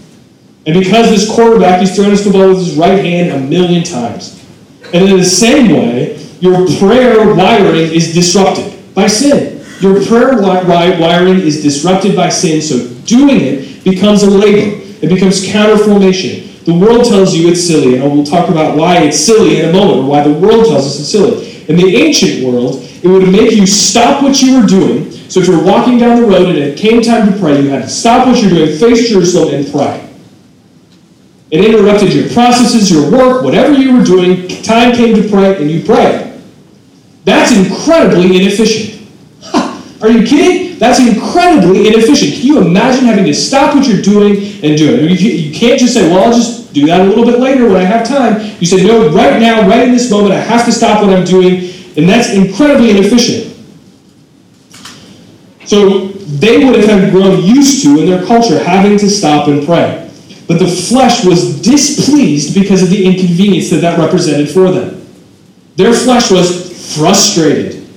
And 0.65 0.79
because 0.79 1.09
this 1.09 1.29
quarterback, 1.29 1.81
he's 1.81 1.95
throwing 1.95 2.11
his 2.11 2.23
ball 2.23 2.49
with 2.49 2.59
his 2.59 2.75
right 2.75 3.03
hand 3.03 3.31
a 3.31 3.47
million 3.47 3.83
times. 3.83 4.43
And 4.93 5.09
in 5.09 5.17
the 5.17 5.25
same 5.25 5.73
way, 5.73 6.17
your 6.39 6.65
prayer 6.79 7.35
wiring 7.35 7.91
is 7.91 8.13
disrupted 8.13 8.93
by 8.95 9.07
sin. 9.07 9.63
Your 9.81 10.03
prayer 10.05 10.41
wiring 10.41 11.39
is 11.39 11.61
disrupted 11.61 12.15
by 12.15 12.29
sin, 12.29 12.61
so 12.61 12.87
doing 13.05 13.41
it 13.41 13.83
becomes 13.83 14.23
a 14.23 14.29
labor. 14.29 14.82
It 15.03 15.09
becomes 15.09 15.45
counterformation. 15.45 16.63
The 16.63 16.73
world 16.73 17.03
tells 17.03 17.35
you 17.35 17.49
it's 17.49 17.61
silly, 17.61 17.97
and 17.97 18.09
we'll 18.09 18.23
talk 18.23 18.47
about 18.47 18.77
why 18.77 18.99
it's 18.99 19.19
silly 19.19 19.59
in 19.59 19.69
a 19.69 19.73
moment, 19.73 19.99
or 19.99 20.05
why 20.05 20.23
the 20.23 20.31
world 20.31 20.65
tells 20.65 20.85
us 20.85 20.97
it's 20.97 21.09
silly. 21.09 21.61
In 21.67 21.75
the 21.75 21.97
ancient 21.97 22.45
world, 22.45 22.81
it 23.03 23.09
would 23.09 23.27
make 23.29 23.51
you 23.51 23.67
stop 23.67 24.23
what 24.23 24.41
you 24.41 24.61
were 24.61 24.65
doing. 24.65 25.11
So 25.27 25.41
if 25.41 25.47
you're 25.47 25.61
walking 25.61 25.97
down 25.97 26.21
the 26.21 26.27
road 26.27 26.47
and 26.47 26.57
it 26.57 26.77
came 26.77 27.01
time 27.01 27.29
to 27.29 27.37
pray, 27.37 27.61
you 27.61 27.67
had 27.67 27.83
to 27.83 27.89
stop 27.89 28.27
what 28.27 28.41
you're 28.41 28.49
doing, 28.49 28.77
face 28.77 29.09
Jerusalem, 29.09 29.53
and 29.53 29.69
pray. 29.69 30.09
It 31.51 31.65
interrupted 31.65 32.13
your 32.13 32.29
processes, 32.29 32.89
your 32.89 33.11
work, 33.11 33.43
whatever 33.43 33.73
you 33.73 33.97
were 33.97 34.05
doing. 34.05 34.47
Time 34.63 34.95
came 34.95 35.21
to 35.21 35.27
pray, 35.27 35.57
and 35.57 35.69
you 35.69 35.83
prayed. 35.83 36.41
That's 37.25 37.51
incredibly 37.51 38.41
inefficient. 38.41 38.92
Are 40.03 40.09
you 40.09 40.27
kidding? 40.27 40.77
That's 40.79 40.99
incredibly 40.99 41.87
inefficient. 41.87 42.33
Can 42.33 42.45
you 42.45 42.61
imagine 42.61 43.05
having 43.05 43.23
to 43.23 43.33
stop 43.33 43.73
what 43.73 43.87
you're 43.87 44.01
doing 44.01 44.35
and 44.61 44.77
do 44.77 44.95
it? 44.95 45.19
You 45.19 45.53
can't 45.53 45.79
just 45.79 45.93
say, 45.93 46.09
well, 46.09 46.25
I'll 46.25 46.33
just 46.33 46.73
do 46.73 46.85
that 46.87 46.99
a 46.99 47.03
little 47.05 47.23
bit 47.23 47.39
later 47.39 47.67
when 47.69 47.77
I 47.77 47.85
have 47.85 48.05
time. 48.05 48.41
You 48.59 48.67
say, 48.67 48.85
no, 48.85 49.09
right 49.11 49.39
now, 49.39 49.65
right 49.65 49.87
in 49.87 49.93
this 49.93 50.11
moment, 50.11 50.33
I 50.33 50.41
have 50.41 50.65
to 50.65 50.73
stop 50.73 51.01
what 51.01 51.17
I'm 51.17 51.23
doing. 51.23 51.71
And 51.95 52.09
that's 52.09 52.33
incredibly 52.33 52.89
inefficient. 52.89 53.55
So 55.65 56.07
they 56.07 56.65
would 56.65 56.83
have 56.83 57.11
grown 57.11 57.41
used 57.41 57.83
to, 57.83 57.99
in 58.01 58.05
their 58.05 58.25
culture, 58.25 58.61
having 58.61 58.97
to 58.97 59.09
stop 59.09 59.47
and 59.47 59.65
pray. 59.65 60.11
But 60.49 60.59
the 60.59 60.67
flesh 60.67 61.23
was 61.23 61.61
displeased 61.61 62.53
because 62.53 62.83
of 62.83 62.89
the 62.89 63.05
inconvenience 63.05 63.69
that 63.69 63.77
that 63.77 63.97
represented 63.97 64.49
for 64.49 64.69
them. 64.69 65.07
Their 65.77 65.93
flesh 65.93 66.29
was 66.29 66.97
frustrated. 66.97 67.87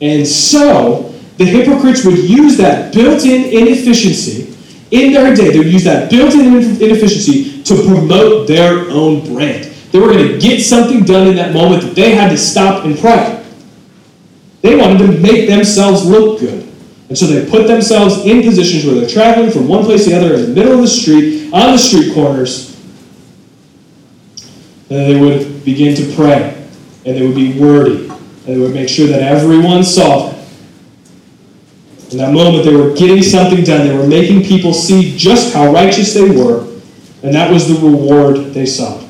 And 0.00 0.26
so, 0.26 1.07
the 1.38 1.44
hypocrites 1.44 2.04
would 2.04 2.18
use 2.18 2.56
that 2.58 2.92
built 2.92 3.24
in 3.24 3.44
inefficiency 3.44 4.54
in 4.90 5.12
their 5.12 5.34
day. 5.34 5.50
They 5.50 5.58
would 5.58 5.72
use 5.72 5.84
that 5.84 6.10
built 6.10 6.34
in 6.34 6.54
inefficiency 6.54 7.62
to 7.62 7.74
promote 7.86 8.48
their 8.48 8.90
own 8.90 9.24
brand. 9.24 9.64
They 9.92 10.00
were 10.00 10.12
going 10.12 10.28
to 10.28 10.38
get 10.38 10.60
something 10.60 11.04
done 11.04 11.28
in 11.28 11.36
that 11.36 11.54
moment 11.54 11.82
that 11.82 11.94
they 11.94 12.14
had 12.14 12.30
to 12.30 12.36
stop 12.36 12.84
and 12.84 12.98
pray. 12.98 13.44
They 14.62 14.74
wanted 14.74 14.98
to 14.98 15.18
make 15.20 15.48
themselves 15.48 16.04
look 16.04 16.40
good. 16.40 16.66
And 17.08 17.16
so 17.16 17.26
they 17.26 17.48
put 17.48 17.68
themselves 17.68 18.24
in 18.26 18.42
positions 18.42 18.84
where 18.84 18.96
they're 18.96 19.08
traveling 19.08 19.50
from 19.50 19.68
one 19.68 19.84
place 19.84 20.04
to 20.04 20.10
the 20.10 20.16
other 20.16 20.34
in 20.34 20.42
the 20.42 20.48
middle 20.48 20.74
of 20.74 20.80
the 20.80 20.88
street, 20.88 21.52
on 21.54 21.72
the 21.72 21.78
street 21.78 22.12
corners. 22.12 22.76
And 24.90 25.08
they 25.08 25.20
would 25.20 25.64
begin 25.64 25.94
to 25.94 26.14
pray. 26.16 26.54
And 27.06 27.16
they 27.16 27.24
would 27.24 27.36
be 27.36 27.58
wordy. 27.58 28.08
And 28.08 28.46
they 28.46 28.58
would 28.58 28.74
make 28.74 28.88
sure 28.88 29.06
that 29.06 29.22
everyone 29.22 29.84
saw 29.84 30.30
them. 30.30 30.37
In 32.10 32.18
that 32.18 32.32
moment, 32.32 32.64
they 32.64 32.74
were 32.74 32.94
getting 32.94 33.22
something 33.22 33.62
done. 33.64 33.86
They 33.86 33.96
were 33.96 34.06
making 34.06 34.42
people 34.44 34.72
see 34.72 35.16
just 35.16 35.52
how 35.52 35.70
righteous 35.72 36.14
they 36.14 36.28
were, 36.28 36.66
and 37.22 37.34
that 37.34 37.50
was 37.52 37.68
the 37.68 37.74
reward 37.74 38.54
they 38.54 38.64
sought. 38.64 39.04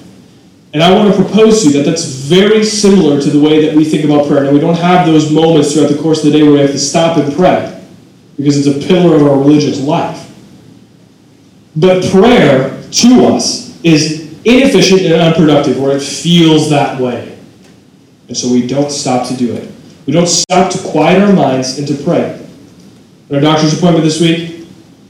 And 0.75 0.83
I 0.83 0.93
want 0.93 1.14
to 1.14 1.23
propose 1.23 1.62
to 1.62 1.69
you 1.69 1.73
that 1.78 1.88
that's 1.88 2.05
very 2.05 2.64
similar 2.64 3.21
to 3.21 3.31
the 3.31 3.40
way 3.40 3.64
that 3.64 3.75
we 3.75 3.85
think 3.85 4.05
about 4.05 4.26
prayer. 4.26 4.45
Now, 4.45 4.52
we 4.52 4.59
don't 4.59 4.76
have 4.76 5.07
those 5.07 5.31
moments 5.31 5.73
throughout 5.73 5.90
the 5.90 5.99
course 5.99 6.25
of 6.25 6.33
the 6.33 6.38
day 6.38 6.43
where 6.43 6.52
we 6.52 6.59
have 6.59 6.73
to 6.73 6.78
stop 6.78 7.17
and 7.17 7.33
pray, 7.35 7.87
because 8.37 8.67
it's 8.67 8.85
a 8.85 8.87
pillar 8.87 9.14
of 9.17 9.23
our 9.23 9.38
religious 9.38 9.81
life. 9.81 10.25
But 11.76 12.05
prayer, 12.11 12.83
to 12.83 13.26
us, 13.26 13.81
is 13.85 14.37
inefficient 14.45 15.02
and 15.02 15.14
unproductive, 15.14 15.81
or 15.81 15.93
it 15.93 16.00
feels 16.00 16.69
that 16.71 17.00
way. 17.00 17.38
And 18.26 18.37
so 18.37 18.52
we 18.52 18.67
don't 18.67 18.90
stop 18.90 19.28
to 19.28 19.37
do 19.37 19.55
it. 19.55 19.71
We 20.05 20.12
don't 20.12 20.28
stop 20.28 20.73
to 20.73 20.78
quiet 20.78 21.23
our 21.23 21.33
minds 21.33 21.78
and 21.78 21.87
to 21.88 21.95
pray. 22.02 22.47
Our 23.31 23.41
doctor's 23.41 23.77
appointment 23.77 24.05
this 24.05 24.21
week, 24.21 24.67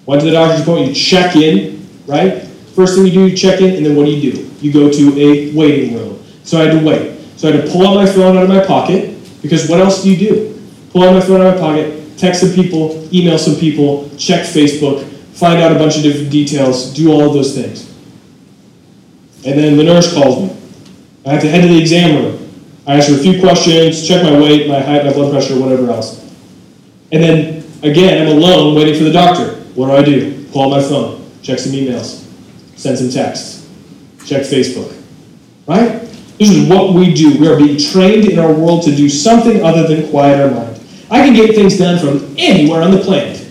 went 0.07 0.21
to 0.23 0.27
the 0.27 0.33
doctor's 0.33 0.63
appointment, 0.63 0.91
you 0.91 0.95
check 0.95 1.37
in, 1.37 1.87
right? 2.07 2.43
First 2.75 2.97
thing 2.97 3.07
you 3.07 3.13
do, 3.13 3.27
you 3.29 3.37
check 3.37 3.61
in, 3.61 3.77
and 3.77 3.87
then 3.87 3.97
what 3.97 4.07
do 4.07 4.11
you 4.11 4.33
do? 4.33 4.51
You 4.61 4.73
go 4.73 4.91
to 4.91 5.21
a 5.21 5.55
waiting 5.55 5.95
room. 5.95 6.25
So 6.45 6.59
I 6.59 6.65
had 6.65 6.79
to 6.79 6.85
wait. 6.85 7.21
So 7.37 7.49
I 7.49 7.53
had 7.53 7.67
to 7.67 7.71
pull 7.71 7.87
out 7.87 7.95
my 7.95 8.07
phone 8.07 8.37
out 8.37 8.43
of 8.43 8.49
my 8.49 8.65
pocket, 8.65 9.17
because 9.43 9.69
what 9.69 9.81
else 9.81 10.03
do 10.03 10.11
you 10.11 10.17
do? 10.17 10.63
Pull 10.91 11.05
out 11.05 11.15
my 11.15 11.21
phone 11.21 11.41
out 11.41 11.55
of 11.55 11.61
my 11.61 11.61
pocket, 11.61 12.19
text 12.19 12.41
some 12.41 12.53
people, 12.53 13.09
email 13.15 13.39
some 13.39 13.55
people, 13.57 14.11
check 14.17 14.45
Facebook, 14.45 15.05
find 15.35 15.61
out 15.61 15.71
a 15.71 15.79
bunch 15.79 15.97
of 15.97 16.03
different 16.03 16.31
details, 16.31 16.93
do 16.95 17.13
all 17.13 17.29
of 17.29 17.33
those 17.35 17.55
things. 17.55 17.87
And 19.47 19.57
then 19.57 19.77
the 19.77 19.85
nurse 19.85 20.13
calls 20.13 20.43
me. 20.43 20.57
I 21.25 21.35
have 21.35 21.43
to 21.43 21.49
head 21.49 21.61
to 21.61 21.69
the 21.69 21.79
exam 21.79 22.17
room. 22.17 22.51
I 22.87 22.97
ask 22.97 23.09
her 23.09 23.15
a 23.15 23.19
few 23.19 23.39
questions, 23.39 24.07
check 24.09 24.25
my 24.25 24.41
weight, 24.41 24.67
my 24.67 24.81
height, 24.81 25.05
my 25.05 25.13
blood 25.13 25.31
pressure, 25.31 25.61
whatever 25.61 25.91
else. 25.91 26.25
And 27.13 27.23
then 27.23 27.58
Again, 27.83 28.27
I'm 28.27 28.37
alone 28.37 28.75
waiting 28.75 28.97
for 28.97 29.05
the 29.05 29.13
doctor. 29.13 29.55
What 29.75 29.87
do 29.87 29.93
I 29.93 30.03
do? 30.03 30.47
Out 30.57 30.71
my 30.71 30.81
phone, 30.81 31.31
check 31.43 31.59
some 31.59 31.73
emails, 31.73 32.27
send 32.77 32.99
some 32.99 33.11
texts, 33.11 33.69
check 34.27 34.43
Facebook. 34.43 34.93
Right? 35.67 36.01
This 36.39 36.51
is 36.51 36.69
what 36.69 36.95
we 36.95 37.15
do. 37.15 37.39
We 37.39 37.47
are 37.47 37.57
being 37.57 37.79
trained 37.79 38.25
in 38.25 38.39
our 38.39 38.53
world 38.53 38.83
to 38.85 38.95
do 38.95 39.09
something 39.09 39.63
other 39.65 39.87
than 39.87 40.11
quiet 40.11 40.41
our 40.41 40.51
mind. 40.51 40.81
I 41.11 41.25
can 41.25 41.35
get 41.35 41.55
things 41.55 41.79
done 41.79 41.99
from 41.99 42.35
anywhere 42.39 42.83
on 42.83 42.91
the 42.91 42.99
planet. 42.99 43.47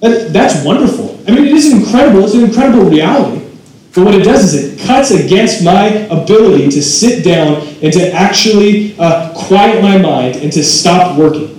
That, 0.00 0.32
that's 0.32 0.64
wonderful. 0.64 1.20
I 1.26 1.32
mean, 1.32 1.46
it 1.46 1.52
is 1.52 1.72
incredible. 1.72 2.24
It's 2.24 2.34
an 2.34 2.44
incredible 2.44 2.84
reality. 2.90 3.46
But 3.94 4.04
what 4.04 4.14
it 4.14 4.24
does 4.24 4.52
is 4.52 4.80
it 4.80 4.86
cuts 4.86 5.12
against 5.12 5.64
my 5.64 5.86
ability 5.86 6.68
to 6.70 6.82
sit 6.82 7.24
down 7.24 7.62
and 7.82 7.92
to 7.92 8.12
actually 8.12 8.98
uh, 8.98 9.32
quiet 9.34 9.82
my 9.82 9.98
mind 9.98 10.36
and 10.36 10.52
to 10.52 10.64
stop 10.64 11.16
working. 11.16 11.53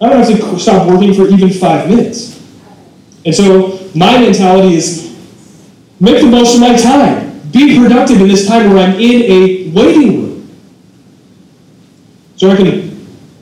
I 0.00 0.08
don't 0.08 0.18
have 0.18 0.28
to 0.28 0.58
stop 0.58 0.88
working 0.88 1.12
for 1.12 1.26
even 1.28 1.50
five 1.50 1.88
minutes. 1.88 2.38
And 3.24 3.34
so 3.34 3.78
my 3.94 4.18
mentality 4.18 4.76
is 4.76 5.16
make 5.98 6.20
the 6.20 6.28
most 6.28 6.54
of 6.54 6.60
my 6.60 6.76
time. 6.76 7.40
Be 7.50 7.78
productive 7.78 8.20
in 8.20 8.28
this 8.28 8.46
time 8.46 8.70
where 8.70 8.86
I'm 8.86 8.94
in 9.00 9.22
a 9.22 9.70
waiting 9.70 10.22
room. 10.22 10.58
So 12.36 12.50
I 12.50 12.56
can 12.56 12.64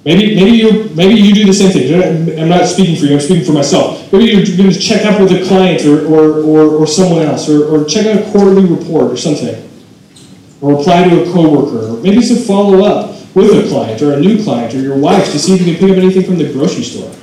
maybe 0.04 0.34
maybe 0.34 0.56
you 0.56 0.90
maybe 0.94 1.14
you 1.14 1.34
do 1.34 1.44
the 1.44 1.52
same 1.52 1.72
thing. 1.72 2.40
I'm 2.40 2.48
not 2.48 2.66
speaking 2.66 2.96
for 2.96 3.04
you, 3.04 3.14
I'm 3.14 3.20
speaking 3.20 3.44
for 3.44 3.52
myself. 3.52 4.10
Maybe 4.12 4.26
you're 4.26 4.56
going 4.56 4.70
to 4.70 4.78
check 4.78 5.04
up 5.04 5.20
with 5.20 5.32
a 5.32 5.46
client 5.46 5.84
or, 5.84 6.06
or, 6.06 6.40
or, 6.40 6.76
or 6.76 6.86
someone 6.86 7.22
else, 7.22 7.48
or, 7.48 7.64
or 7.66 7.84
check 7.84 8.06
out 8.06 8.22
a 8.22 8.30
quarterly 8.30 8.64
report 8.64 9.12
or 9.12 9.16
something. 9.16 9.62
Or 10.62 10.78
reply 10.78 11.06
to 11.08 11.22
a 11.22 11.32
coworker, 11.32 11.88
or 11.88 12.00
maybe 12.00 12.18
it's 12.18 12.30
a 12.30 12.36
follow 12.36 12.82
up 12.84 13.15
with 13.36 13.66
a 13.66 13.68
client 13.68 14.00
or 14.00 14.14
a 14.14 14.18
new 14.18 14.42
client 14.42 14.74
or 14.74 14.80
your 14.80 14.96
wife 14.96 15.30
to 15.30 15.38
see 15.38 15.52
if 15.52 15.60
you 15.60 15.66
can 15.66 15.76
pick 15.76 15.90
up 15.90 16.02
anything 16.02 16.24
from 16.24 16.38
the 16.38 16.50
grocery 16.50 16.82
store. 16.82 17.14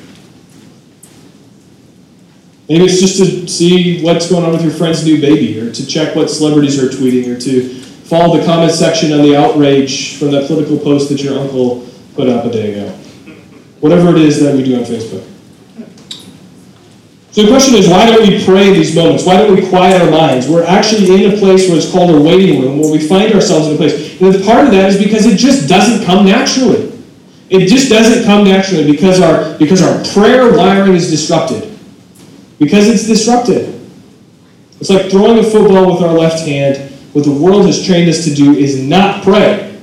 Maybe 2.70 2.86
it's 2.86 3.00
just 3.00 3.18
to 3.18 3.48
see 3.48 4.04
what's 4.04 4.30
going 4.30 4.46
on 4.46 4.52
with 4.52 4.62
your 4.62 4.72
friend's 4.72 5.04
new 5.04 5.20
baby, 5.20 5.60
or 5.60 5.72
to 5.72 5.86
check 5.88 6.16
what 6.16 6.30
celebrities 6.30 6.82
are 6.82 6.88
tweeting, 6.88 7.28
or 7.28 7.40
to 7.42 7.68
follow 8.06 8.38
the 8.38 8.46
comment 8.46 8.72
section 8.72 9.12
on 9.12 9.24
the 9.24 9.36
outrage 9.36 10.18
from 10.20 10.30
that 10.32 10.46
political 10.46 10.78
post 10.78 11.10
that 11.10 11.22
your 11.22 11.40
uncle 11.40 11.90
put 12.14 12.30
up 12.30 12.46
a 12.46 12.52
day 12.52 12.74
ago. 12.74 12.90
Whatever 13.80 14.16
it 14.16 14.22
is 14.22 14.40
that 14.40 14.56
we 14.56 14.64
do 14.64 14.78
on 14.78 14.84
Facebook. 14.84 15.28
So 17.32 17.42
the 17.42 17.50
question 17.50 17.74
is, 17.74 17.90
why 17.90 18.06
don't 18.06 18.22
we 18.22 18.46
pray 18.46 18.72
these 18.72 18.96
moments? 18.96 19.26
Why 19.26 19.38
don't 19.38 19.56
we 19.56 19.68
quiet 19.68 20.00
our 20.00 20.12
minds? 20.12 20.48
We're 20.48 20.64
actually 20.64 21.26
in 21.26 21.34
a 21.34 21.38
place 21.38 21.68
where 21.68 21.78
it's 21.78 21.92
called 21.92 22.12
a 22.12 22.22
waiting 22.22 22.62
room, 22.62 22.80
where 22.80 22.92
we 22.92 23.00
find 23.00 23.34
ourselves 23.34 23.68
in 23.68 23.74
a 23.74 23.78
place. 23.78 24.03
And 24.22 24.44
part 24.44 24.66
of 24.66 24.72
that 24.72 24.90
is 24.90 24.98
because 24.98 25.26
it 25.26 25.38
just 25.38 25.68
doesn't 25.68 26.06
come 26.06 26.26
naturally. 26.26 26.92
It 27.50 27.68
just 27.68 27.90
doesn't 27.90 28.26
come 28.26 28.46
naturally 28.46 28.90
because 28.90 29.22
our 29.22 29.58
because 29.58 29.82
our 29.82 30.04
prayer 30.14 30.56
wiring 30.56 30.96
is 30.96 31.10
disrupted. 31.10 31.78
Because 32.60 32.88
it's 32.88 33.06
disrupted. 33.06 33.80
It's 34.80 34.90
like 34.90 35.12
throwing 35.12 35.40
a 35.40 35.44
football 35.44 35.94
with 35.94 36.04
our 36.04 36.14
left 36.14 36.46
hand. 36.48 36.92
What 37.14 37.26
the 37.26 37.32
world 37.32 37.66
has 37.68 37.86
trained 37.86 38.10
us 38.10 38.24
to 38.26 38.34
do 38.34 38.54
is 38.54 38.82
not 38.82 39.24
pray. 39.24 39.80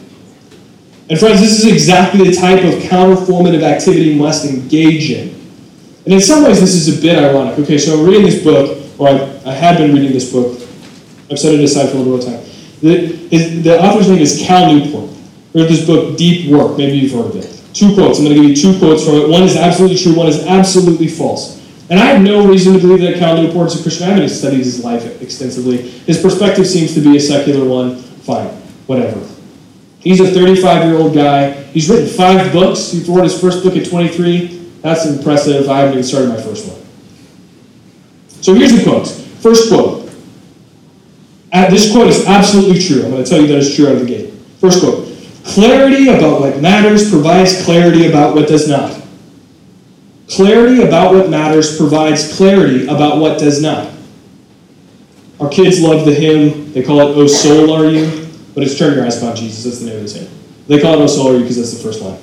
And 1.08 1.18
friends, 1.18 1.40
this 1.40 1.64
is 1.64 1.72
exactly 1.72 2.28
the 2.28 2.36
type 2.36 2.64
of 2.64 2.74
counterformative 2.82 3.62
activity 3.62 4.12
we 4.12 4.18
must 4.18 4.44
engage 4.44 5.10
in. 5.10 5.28
And 6.04 6.14
in 6.14 6.20
some 6.20 6.44
ways, 6.44 6.60
this 6.60 6.74
is 6.74 6.98
a 6.98 7.00
bit 7.00 7.18
ironic. 7.18 7.58
Okay, 7.58 7.78
so 7.78 7.98
I'm 7.98 8.06
reading 8.06 8.24
this 8.24 8.42
book, 8.42 8.78
or 8.98 9.08
I, 9.08 9.40
I 9.44 9.52
had 9.52 9.76
been 9.76 9.94
reading 9.94 10.12
this 10.12 10.32
book. 10.32 10.60
I've 11.30 11.38
set 11.38 11.54
it 11.54 11.60
aside 11.60 11.90
for 11.90 11.98
a 11.98 12.00
little 12.00 12.18
time. 12.18 12.44
The, 12.80 13.06
the 13.62 13.80
author's 13.80 14.08
name 14.08 14.20
is 14.20 14.42
Cal 14.44 14.72
Newport. 14.72 15.10
Wrote 15.54 15.68
this 15.68 15.84
book, 15.86 16.16
Deep 16.16 16.50
Work. 16.50 16.78
Maybe 16.78 16.98
you've 16.98 17.12
heard 17.12 17.26
of 17.26 17.36
it. 17.36 17.60
Two 17.74 17.94
quotes. 17.94 18.18
I'm 18.18 18.24
going 18.24 18.36
to 18.36 18.42
give 18.42 18.50
you 18.50 18.56
two 18.56 18.78
quotes 18.78 19.04
from 19.04 19.14
it. 19.14 19.28
One 19.28 19.42
is 19.42 19.56
absolutely 19.56 19.98
true, 19.98 20.14
one 20.14 20.28
is 20.28 20.44
absolutely 20.46 21.08
false. 21.08 21.60
And 21.90 21.98
I 21.98 22.04
have 22.06 22.22
no 22.22 22.46
reason 22.46 22.72
to 22.72 22.78
believe 22.78 23.00
that 23.00 23.18
Cal 23.18 23.36
Newport's 23.36 23.78
a 23.78 23.82
Christian. 23.82 24.08
I 24.08 24.12
haven't 24.12 24.28
studied 24.28 24.58
his 24.58 24.84
life 24.84 25.20
extensively. 25.20 25.78
His 25.78 26.22
perspective 26.22 26.66
seems 26.66 26.94
to 26.94 27.00
be 27.00 27.16
a 27.16 27.20
secular 27.20 27.68
one. 27.68 27.96
Fine, 27.96 28.48
whatever. 28.86 29.26
He's 29.98 30.20
a 30.20 30.30
35 30.30 30.84
year 30.84 30.96
old 30.96 31.14
guy. 31.14 31.50
He's 31.50 31.90
written 31.90 32.06
five 32.06 32.52
books. 32.52 32.92
He 32.92 33.02
wrote 33.12 33.24
his 33.24 33.38
first 33.38 33.62
book 33.62 33.76
at 33.76 33.88
23. 33.88 34.58
That's 34.80 35.04
impressive. 35.06 35.68
I 35.68 35.80
haven't 35.80 35.94
even 35.94 36.04
started 36.04 36.28
my 36.28 36.40
first 36.40 36.68
one. 36.68 36.80
So 38.40 38.54
here's 38.54 38.72
the 38.72 38.82
quotes. 38.82 39.20
First 39.42 39.68
quote. 39.68 40.09
Uh, 41.52 41.68
this 41.68 41.90
quote 41.90 42.08
is 42.08 42.26
absolutely 42.26 42.78
true. 42.80 43.04
I'm 43.04 43.10
going 43.10 43.24
to 43.24 43.28
tell 43.28 43.40
you 43.40 43.48
that 43.48 43.58
it's 43.58 43.74
true 43.74 43.88
out 43.88 43.94
of 43.94 44.00
the 44.00 44.06
gate. 44.06 44.32
First 44.60 44.80
quote. 44.80 45.08
Clarity 45.44 46.08
about 46.08 46.40
what 46.40 46.60
matters 46.60 47.10
provides 47.10 47.64
clarity 47.64 48.06
about 48.06 48.34
what 48.34 48.46
does 48.46 48.68
not. 48.68 49.00
Clarity 50.28 50.82
about 50.82 51.14
what 51.14 51.28
matters 51.28 51.76
provides 51.76 52.36
clarity 52.36 52.86
about 52.86 53.18
what 53.18 53.38
does 53.38 53.60
not. 53.60 53.90
Our 55.40 55.48
kids 55.48 55.80
love 55.80 56.04
the 56.04 56.14
hymn. 56.14 56.72
They 56.72 56.82
call 56.82 57.00
it 57.00 57.16
"O 57.16 57.26
Soul 57.26 57.72
Are 57.72 57.86
You," 57.86 58.28
but 58.54 58.62
it's 58.62 58.78
"Turn 58.78 58.94
Your 58.94 59.06
Eyes 59.06 59.20
Upon 59.20 59.34
Jesus." 59.34 59.64
That's 59.64 59.78
the 59.80 59.86
name 59.86 59.96
of 59.96 60.02
this 60.02 60.14
hymn. 60.14 60.28
They 60.68 60.78
call 60.80 60.94
it 60.94 61.02
"O 61.02 61.06
Soul 61.06 61.28
Are 61.28 61.34
You" 61.36 61.40
because 61.40 61.56
that's 61.56 61.72
the 61.72 61.82
first 61.82 62.02
line. 62.02 62.18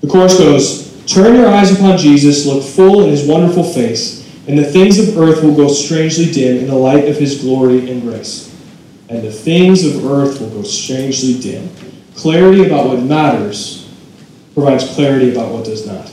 The 0.00 0.06
chorus 0.06 0.38
goes, 0.38 1.04
"Turn 1.06 1.34
your 1.34 1.48
eyes 1.48 1.72
upon 1.72 1.98
Jesus, 1.98 2.46
look 2.46 2.62
full 2.62 3.02
in 3.02 3.10
His 3.10 3.26
wonderful 3.26 3.64
face, 3.64 4.24
and 4.48 4.58
the 4.58 4.64
things 4.64 4.98
of 4.98 5.16
earth 5.18 5.44
will 5.44 5.54
go 5.54 5.68
strangely 5.68 6.32
dim 6.32 6.56
in 6.56 6.66
the 6.66 6.74
light 6.74 7.08
of 7.08 7.16
His 7.16 7.40
glory 7.40 7.90
and 7.90 8.02
grace." 8.02 8.48
And 9.08 9.22
the 9.22 9.32
things 9.32 9.84
of 9.84 10.04
earth 10.04 10.40
will 10.40 10.50
go 10.50 10.62
strangely 10.62 11.38
dim. 11.38 11.70
Clarity 12.14 12.64
about 12.64 12.88
what 12.88 13.02
matters 13.02 13.86
provides 14.54 14.84
clarity 14.94 15.30
about 15.30 15.52
what 15.52 15.64
does 15.64 15.86
not. 15.86 16.10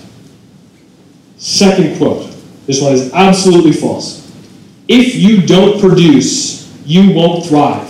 Second 1.37 1.97
quote. 1.97 2.29
This 2.67 2.81
one 2.81 2.93
is 2.93 3.11
absolutely 3.13 3.71
false. 3.71 4.31
If 4.87 5.15
you 5.15 5.41
don't 5.41 5.79
produce, 5.79 6.71
you 6.85 7.11
won't 7.13 7.45
thrive. 7.45 7.89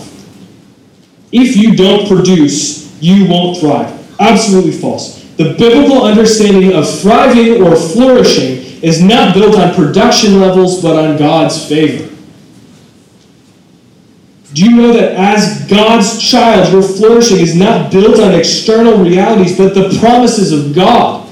If 1.30 1.56
you 1.56 1.76
don't 1.76 2.08
produce, 2.08 2.90
you 3.00 3.26
won't 3.28 3.58
thrive. 3.58 3.92
Absolutely 4.18 4.72
false. 4.72 5.22
The 5.36 5.54
biblical 5.58 6.02
understanding 6.02 6.72
of 6.72 6.88
thriving 7.00 7.62
or 7.62 7.76
flourishing 7.76 8.55
is 8.82 9.02
not 9.02 9.34
built 9.34 9.56
on 9.56 9.74
production 9.74 10.40
levels, 10.40 10.82
but 10.82 10.96
on 10.96 11.16
God's 11.16 11.68
favor. 11.68 12.14
Do 14.52 14.64
you 14.64 14.76
know 14.76 14.92
that 14.92 15.12
as 15.12 15.66
God's 15.68 16.22
child, 16.22 16.72
your 16.72 16.82
flourishing 16.82 17.40
is 17.40 17.54
not 17.54 17.92
built 17.92 18.18
on 18.20 18.34
external 18.34 18.96
realities, 18.96 19.56
but 19.56 19.74
the 19.74 19.94
promises 20.00 20.52
of 20.52 20.74
God? 20.74 21.30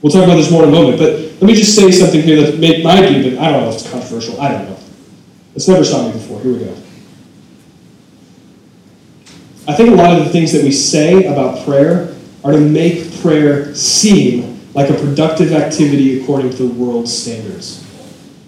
We'll 0.00 0.12
talk 0.12 0.24
about 0.24 0.36
this 0.36 0.50
more 0.50 0.62
in 0.62 0.68
a 0.68 0.72
moment, 0.72 0.98
but 0.98 1.12
let 1.12 1.42
me 1.42 1.54
just 1.54 1.74
say 1.74 1.90
something 1.90 2.22
here 2.22 2.42
that 2.42 2.58
may, 2.58 2.82
might 2.82 3.08
be, 3.08 3.30
but 3.30 3.38
I 3.38 3.50
don't 3.50 3.62
know 3.62 3.68
if 3.68 3.74
it's 3.74 3.90
controversial. 3.90 4.40
I 4.40 4.52
don't 4.52 4.68
know. 4.70 4.78
It's 5.54 5.68
never 5.68 5.84
stopped 5.84 6.14
me 6.14 6.20
before. 6.20 6.40
Here 6.40 6.52
we 6.52 6.58
go. 6.60 6.76
I 9.66 9.74
think 9.74 9.90
a 9.90 9.94
lot 9.94 10.18
of 10.18 10.24
the 10.24 10.30
things 10.30 10.52
that 10.52 10.62
we 10.62 10.72
say 10.72 11.24
about 11.24 11.64
prayer 11.64 12.14
are 12.42 12.52
to 12.52 12.60
make 12.60 13.20
prayer 13.20 13.74
seem 13.74 14.53
like 14.74 14.90
a 14.90 14.94
productive 14.94 15.52
activity 15.52 16.20
according 16.20 16.50
to 16.50 16.68
the 16.68 16.74
world's 16.74 17.16
standards. 17.16 17.82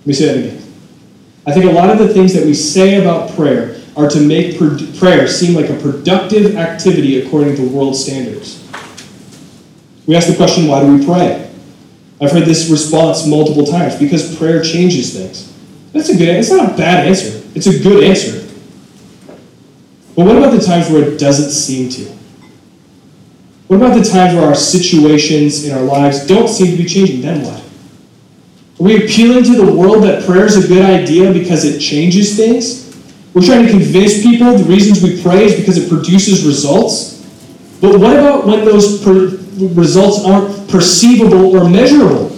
Let 0.00 0.06
me 0.06 0.12
say 0.12 0.26
that 0.26 0.36
again. 0.38 0.72
I 1.46 1.52
think 1.52 1.64
a 1.66 1.72
lot 1.72 1.90
of 1.90 1.98
the 1.98 2.12
things 2.12 2.34
that 2.34 2.44
we 2.44 2.54
say 2.54 3.00
about 3.00 3.30
prayer 3.36 3.80
are 3.96 4.08
to 4.08 4.20
make 4.20 4.58
prayer 4.98 5.26
seem 5.28 5.54
like 5.54 5.70
a 5.70 5.78
productive 5.80 6.56
activity 6.56 7.24
according 7.24 7.56
to 7.56 7.68
world 7.68 7.96
standards. 7.96 8.62
We 10.06 10.14
ask 10.14 10.28
the 10.28 10.36
question, 10.36 10.66
why 10.66 10.80
do 10.80 10.96
we 10.96 11.04
pray? 11.04 11.50
I've 12.20 12.32
heard 12.32 12.44
this 12.44 12.68
response 12.70 13.26
multiple 13.26 13.64
times 13.64 13.96
because 13.96 14.36
prayer 14.36 14.62
changes 14.62 15.14
things. 15.14 15.52
That's 15.92 16.08
a 16.08 16.16
good 16.16 16.28
It's 16.28 16.50
not 16.50 16.72
a 16.72 16.76
bad 16.76 17.06
answer. 17.06 17.42
It's 17.54 17.66
a 17.66 17.78
good 17.78 18.04
answer. 18.04 18.42
But 20.14 20.26
what 20.26 20.36
about 20.36 20.52
the 20.52 20.64
times 20.64 20.90
where 20.90 21.02
it 21.02 21.18
doesn't 21.18 21.50
seem 21.50 21.88
to? 21.90 22.16
What 23.68 23.76
about 23.76 23.98
the 23.98 24.04
times 24.04 24.34
where 24.34 24.44
our 24.44 24.54
situations 24.54 25.64
in 25.64 25.76
our 25.76 25.82
lives 25.82 26.26
don't 26.26 26.48
seem 26.48 26.76
to 26.76 26.82
be 26.82 26.88
changing? 26.88 27.22
Then 27.22 27.42
what? 27.44 27.60
Are 28.78 28.84
we 28.84 29.04
appealing 29.04 29.44
to 29.44 29.56
the 29.56 29.72
world 29.72 30.04
that 30.04 30.24
prayer 30.24 30.44
is 30.44 30.62
a 30.62 30.68
good 30.68 30.84
idea 30.84 31.32
because 31.32 31.64
it 31.64 31.80
changes 31.80 32.36
things? 32.36 32.86
We're 33.34 33.44
trying 33.44 33.64
to 33.64 33.70
convince 33.70 34.22
people 34.22 34.56
the 34.56 34.64
reasons 34.64 35.02
we 35.02 35.20
pray 35.20 35.44
is 35.44 35.56
because 35.56 35.78
it 35.78 35.88
produces 35.88 36.46
results. 36.46 37.16
But 37.80 37.98
what 37.98 38.16
about 38.16 38.46
when 38.46 38.64
those 38.64 39.02
per- 39.02 39.36
results 39.74 40.24
aren't 40.24 40.70
perceivable 40.70 41.56
or 41.56 41.68
measurable? 41.68 42.28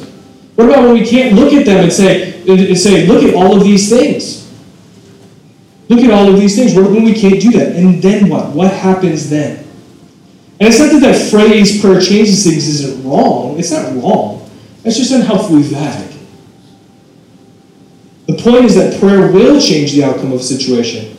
What 0.54 0.70
about 0.70 0.84
when 0.84 0.94
we 0.94 1.06
can't 1.06 1.36
look 1.36 1.52
at 1.52 1.66
them 1.66 1.84
and 1.84 1.92
say, 1.92 2.40
and 2.48 2.76
say, 2.76 3.06
look 3.06 3.22
at 3.22 3.34
all 3.34 3.56
of 3.56 3.64
these 3.64 3.88
things? 3.88 4.50
Look 5.88 6.00
at 6.00 6.10
all 6.10 6.28
of 6.32 6.38
these 6.38 6.56
things. 6.56 6.74
What 6.74 6.90
When 6.90 7.04
we 7.04 7.14
can't 7.14 7.40
do 7.40 7.52
that? 7.52 7.76
And 7.76 8.02
then 8.02 8.28
what? 8.28 8.50
What 8.50 8.72
happens 8.72 9.30
then? 9.30 9.67
And 10.60 10.68
it's 10.68 10.78
not 10.78 10.90
that 10.92 11.00
that 11.00 11.30
phrase, 11.30 11.80
prayer 11.80 12.00
changes 12.00 12.44
things, 12.44 12.66
isn't 12.68 13.08
wrong. 13.08 13.58
It's 13.58 13.70
not 13.70 13.94
wrong. 13.94 14.50
It's 14.84 14.96
just 14.96 15.12
unhelpfully 15.12 15.62
vague. 15.62 16.16
The 18.26 18.36
point 18.36 18.64
is 18.64 18.74
that 18.74 18.98
prayer 19.00 19.30
will 19.30 19.60
change 19.60 19.92
the 19.92 20.04
outcome 20.04 20.32
of 20.32 20.40
a 20.40 20.42
situation. 20.42 21.16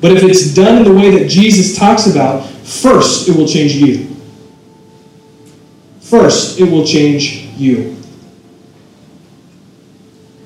But 0.00 0.12
if 0.12 0.22
it's 0.22 0.54
done 0.54 0.78
in 0.78 0.84
the 0.84 0.92
way 0.92 1.10
that 1.18 1.28
Jesus 1.28 1.78
talks 1.78 2.06
about, 2.06 2.46
first 2.46 3.28
it 3.28 3.36
will 3.36 3.46
change 3.48 3.74
you. 3.74 4.14
First, 6.00 6.60
it 6.60 6.70
will 6.70 6.86
change 6.86 7.46
you. 7.56 7.96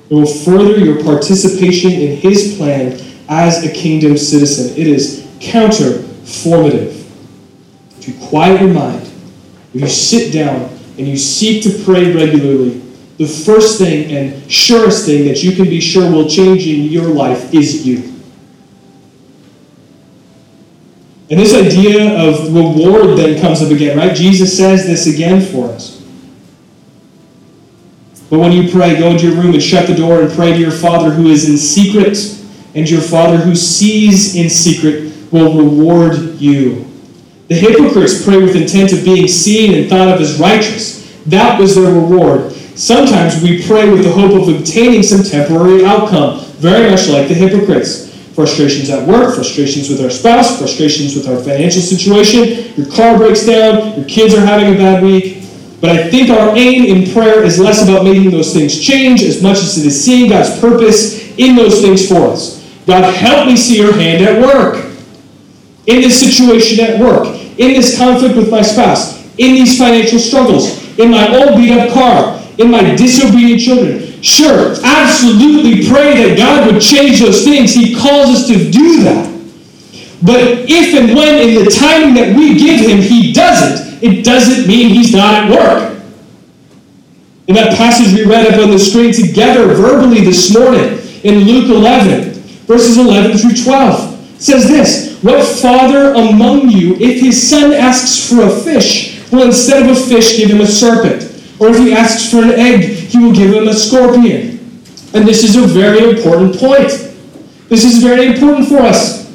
It 0.09 0.13
will 0.13 0.25
further 0.25 0.79
your 0.79 1.03
participation 1.03 1.91
in 1.91 2.17
His 2.17 2.55
plan 2.57 2.99
as 3.27 3.63
a 3.65 3.71
kingdom 3.71 4.17
citizen. 4.17 4.75
It 4.77 4.87
is 4.87 5.27
counter 5.39 6.01
formative. 6.01 6.95
If 6.95 6.98
you 8.09 8.27
quiet 8.27 8.61
your 8.61 8.73
mind, 8.73 9.03
if 9.73 9.81
you 9.81 9.87
sit 9.87 10.33
down 10.33 10.69
and 10.97 11.07
you 11.07 11.17
seek 11.17 11.63
to 11.63 11.83
pray 11.83 12.11
regularly, 12.11 12.81
the 13.17 13.27
first 13.27 13.77
thing 13.77 14.11
and 14.11 14.51
surest 14.51 15.05
thing 15.05 15.25
that 15.25 15.43
you 15.43 15.51
can 15.51 15.65
be 15.65 15.81
sure 15.81 16.09
will 16.09 16.27
change 16.27 16.65
in 16.65 16.83
your 16.85 17.07
life 17.07 17.53
is 17.53 17.85
you. 17.85 18.13
And 21.29 21.39
this 21.39 21.53
idea 21.53 22.17
of 22.17 22.53
reward 22.53 23.17
then 23.17 23.39
comes 23.39 23.61
up 23.61 23.71
again, 23.71 23.97
right? 23.97 24.15
Jesus 24.15 24.55
says 24.57 24.87
this 24.87 25.05
again 25.05 25.41
for 25.41 25.69
us. 25.69 25.99
But 28.29 28.39
when 28.39 28.51
you 28.51 28.71
pray, 28.71 28.97
go 28.97 29.09
into 29.09 29.27
your 29.27 29.35
room 29.35 29.53
and 29.53 29.61
shut 29.61 29.87
the 29.87 29.95
door 29.95 30.21
and 30.21 30.31
pray 30.31 30.53
to 30.53 30.59
your 30.59 30.71
Father 30.71 31.11
who 31.11 31.27
is 31.27 31.49
in 31.49 31.57
secret, 31.57 32.17
and 32.73 32.89
your 32.89 33.01
Father 33.01 33.37
who 33.37 33.55
sees 33.55 34.35
in 34.35 34.49
secret 34.49 35.13
will 35.31 35.57
reward 35.57 36.39
you. 36.39 36.85
The 37.49 37.55
hypocrites 37.55 38.23
pray 38.23 38.41
with 38.41 38.55
intent 38.55 38.93
of 38.93 39.03
being 39.03 39.27
seen 39.27 39.73
and 39.73 39.89
thought 39.89 40.07
of 40.07 40.21
as 40.21 40.39
righteous. 40.39 41.11
That 41.25 41.59
was 41.59 41.75
their 41.75 41.91
reward. 41.91 42.53
Sometimes 42.75 43.41
we 43.43 43.65
pray 43.65 43.89
with 43.89 44.03
the 44.03 44.11
hope 44.11 44.31
of 44.39 44.55
obtaining 44.55 45.03
some 45.03 45.23
temporary 45.23 45.83
outcome, 45.83 46.45
very 46.59 46.89
much 46.89 47.09
like 47.09 47.27
the 47.27 47.33
hypocrites 47.33 48.07
frustrations 48.39 48.89
at 48.89 49.05
work, 49.05 49.35
frustrations 49.35 49.89
with 49.89 49.99
our 50.01 50.09
spouse, 50.09 50.57
frustrations 50.57 51.13
with 51.13 51.27
our 51.27 51.43
financial 51.43 51.81
situation, 51.81 52.73
your 52.77 52.89
car 52.89 53.17
breaks 53.17 53.45
down, 53.45 53.99
your 53.99 54.07
kids 54.07 54.33
are 54.33 54.39
having 54.39 54.73
a 54.73 54.77
bad 54.77 55.03
week. 55.03 55.43
But 55.81 55.89
I 55.89 56.09
think 56.09 56.29
our 56.29 56.55
aim 56.55 56.85
in 56.85 57.11
prayer 57.11 57.43
is 57.43 57.59
less 57.59 57.83
about 57.83 58.05
making 58.05 58.31
those 58.31 58.53
things 58.53 58.79
change 58.79 59.23
as 59.23 59.43
much 59.43 59.57
as 59.57 59.77
it 59.77 59.85
is 59.85 60.05
seeing 60.05 60.29
God's 60.29 60.57
purpose 60.61 61.35
in 61.37 61.57
those 61.57 61.81
things 61.81 62.07
for 62.07 62.27
us. 62.27 62.65
God, 62.85 63.13
help 63.13 63.47
me 63.47 63.57
see 63.57 63.77
your 63.77 63.93
hand 63.93 64.23
at 64.23 64.41
work. 64.41 64.85
In 65.87 65.99
this 65.99 66.17
situation 66.17 66.85
at 66.85 66.97
work, 66.97 67.38
in 67.59 67.73
this 67.73 67.97
conflict 67.97 68.35
with 68.35 68.49
my 68.49 68.63
spouse, 68.63 69.23
in 69.37 69.53
these 69.53 69.77
financial 69.77 70.17
struggles, 70.17 70.97
in 70.97 71.11
my 71.11 71.27
old 71.37 71.55
beat 71.55 71.71
up 71.71 71.93
car, 71.93 72.41
in 72.57 72.71
my 72.71 72.95
disobedient 72.95 73.61
children, 73.61 74.09
Sure, 74.21 74.75
absolutely 74.83 75.87
pray 75.87 76.27
that 76.27 76.37
God 76.37 76.71
would 76.71 76.81
change 76.81 77.21
those 77.21 77.45
things. 77.45 77.73
He 77.73 77.95
calls 77.95 78.29
us 78.29 78.47
to 78.47 78.69
do 78.69 79.03
that. 79.03 79.27
But 80.21 80.41
if 80.69 80.93
and 80.93 81.15
when 81.15 81.47
in 81.47 81.63
the 81.63 81.71
timing 81.71 82.15
that 82.15 82.35
we 82.35 82.59
give 82.59 82.81
him, 82.81 82.99
he 82.99 83.31
doesn't, 83.31 84.03
it 84.03 84.25
doesn't 84.25 84.67
mean 84.67 84.89
he's 84.89 85.13
not 85.13 85.45
at 85.45 85.49
work. 85.49 86.01
In 87.47 87.55
that 87.55 87.77
passage 87.77 88.13
we 88.13 88.25
read 88.25 88.53
up 88.53 88.59
on 88.61 88.71
the 88.71 88.77
screen 88.77 89.13
together 89.13 89.73
verbally 89.73 90.21
this 90.21 90.53
morning 90.53 90.99
in 91.23 91.45
Luke 91.45 91.69
11, 91.69 92.33
verses 92.67 92.97
11 92.97 93.37
through 93.37 93.63
12, 93.63 94.08
it 94.08 94.08
says 94.39 94.67
this 94.67 95.21
What 95.21 95.45
father 95.45 96.13
among 96.13 96.69
you, 96.69 96.95
if 96.95 97.21
his 97.21 97.49
son 97.49 97.73
asks 97.73 98.29
for 98.29 98.43
a 98.43 98.49
fish, 98.49 99.29
will 99.31 99.43
instead 99.43 99.83
of 99.83 99.95
a 99.95 99.99
fish 99.99 100.37
give 100.37 100.49
him 100.49 100.61
a 100.61 100.67
serpent? 100.67 101.23
Or 101.59 101.69
if 101.69 101.77
he 101.77 101.93
asks 101.93 102.31
for 102.31 102.41
an 102.41 102.51
egg, 102.51 102.83
he 102.83 103.17
will 103.17 103.33
give 103.33 103.53
him 103.53 103.67
a 103.67 103.73
scorpion. 103.73 104.59
And 105.13 105.27
this 105.27 105.43
is 105.43 105.55
a 105.55 105.67
very 105.67 106.09
important 106.09 106.57
point. 106.57 106.87
This 107.67 107.83
is 107.83 108.01
very 108.01 108.27
important 108.27 108.67
for 108.67 108.77
us. 108.77 109.29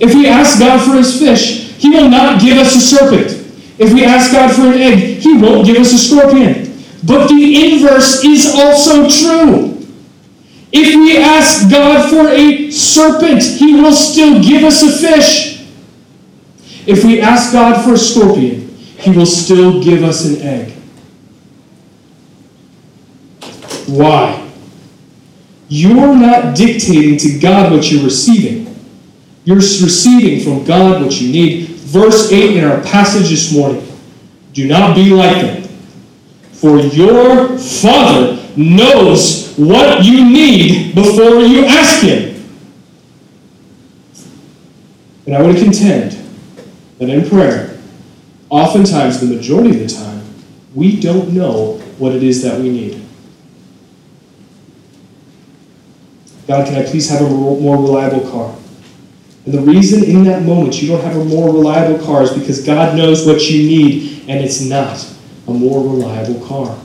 If 0.00 0.14
we 0.14 0.26
ask 0.26 0.58
God 0.58 0.84
for 0.84 0.96
his 0.96 1.18
fish, 1.18 1.72
he 1.78 1.90
will 1.90 2.08
not 2.08 2.40
give 2.40 2.56
us 2.56 2.74
a 2.74 2.80
serpent. 2.80 3.32
If 3.78 3.92
we 3.92 4.04
ask 4.04 4.32
God 4.32 4.54
for 4.54 4.62
an 4.62 4.78
egg, 4.78 5.18
he 5.18 5.36
won't 5.36 5.66
give 5.66 5.76
us 5.76 5.92
a 5.92 5.98
scorpion. 5.98 6.82
But 7.04 7.28
the 7.28 7.72
inverse 7.72 8.24
is 8.24 8.54
also 8.54 9.08
true. 9.08 9.79
If 10.72 10.94
we 10.94 11.18
ask 11.18 11.70
God 11.70 12.10
for 12.10 12.28
a 12.28 12.70
serpent, 12.70 13.42
he 13.42 13.74
will 13.74 13.92
still 13.92 14.42
give 14.42 14.62
us 14.64 14.82
a 14.82 14.90
fish. 14.90 15.68
If 16.86 17.04
we 17.04 17.20
ask 17.20 17.52
God 17.52 17.84
for 17.84 17.94
a 17.94 17.98
scorpion, 17.98 18.68
he 18.76 19.10
will 19.10 19.26
still 19.26 19.82
give 19.82 20.04
us 20.04 20.24
an 20.24 20.42
egg. 20.42 20.72
Why? 23.86 24.48
You're 25.68 26.16
not 26.16 26.56
dictating 26.56 27.16
to 27.18 27.38
God 27.38 27.72
what 27.72 27.90
you're 27.90 28.04
receiving. 28.04 28.66
You're 29.44 29.56
receiving 29.56 30.44
from 30.44 30.64
God 30.64 31.02
what 31.02 31.20
you 31.20 31.32
need. 31.32 31.68
Verse 31.68 32.30
8 32.30 32.56
in 32.56 32.64
our 32.64 32.80
passage 32.82 33.30
this 33.30 33.52
morning 33.52 33.86
do 34.52 34.66
not 34.66 34.96
be 34.96 35.10
like 35.10 35.40
them, 35.40 35.62
for 36.52 36.78
your 36.78 37.56
Father 37.56 38.39
knows 38.56 39.54
what 39.56 40.04
you 40.04 40.24
need 40.24 40.94
before 40.94 41.40
you 41.40 41.64
ask 41.64 42.02
Him. 42.02 42.30
And 45.26 45.34
I 45.34 45.42
would 45.42 45.56
contend 45.56 46.12
that 46.98 47.08
in 47.08 47.28
prayer, 47.28 47.78
oftentimes, 48.48 49.20
the 49.20 49.26
majority 49.26 49.70
of 49.70 49.88
the 49.88 49.94
time, 49.94 50.24
we 50.74 50.98
don't 50.98 51.32
know 51.32 51.74
what 51.98 52.12
it 52.12 52.22
is 52.22 52.42
that 52.42 52.60
we 52.60 52.68
need. 52.68 53.06
God, 56.46 56.66
can 56.66 56.74
I 56.76 56.84
please 56.84 57.08
have 57.10 57.20
a 57.20 57.28
more 57.28 57.76
reliable 57.76 58.28
car? 58.28 58.56
And 59.44 59.54
the 59.54 59.60
reason 59.60 60.04
in 60.04 60.24
that 60.24 60.42
moment 60.42 60.82
you 60.82 60.88
don't 60.88 61.02
have 61.02 61.16
a 61.16 61.24
more 61.24 61.52
reliable 61.52 62.04
car 62.04 62.22
is 62.22 62.32
because 62.32 62.64
God 62.64 62.96
knows 62.96 63.24
what 63.24 63.48
you 63.48 63.62
need, 63.68 64.24
and 64.28 64.44
it's 64.44 64.60
not 64.60 65.08
a 65.46 65.52
more 65.52 65.82
reliable 65.82 66.44
car. 66.46 66.76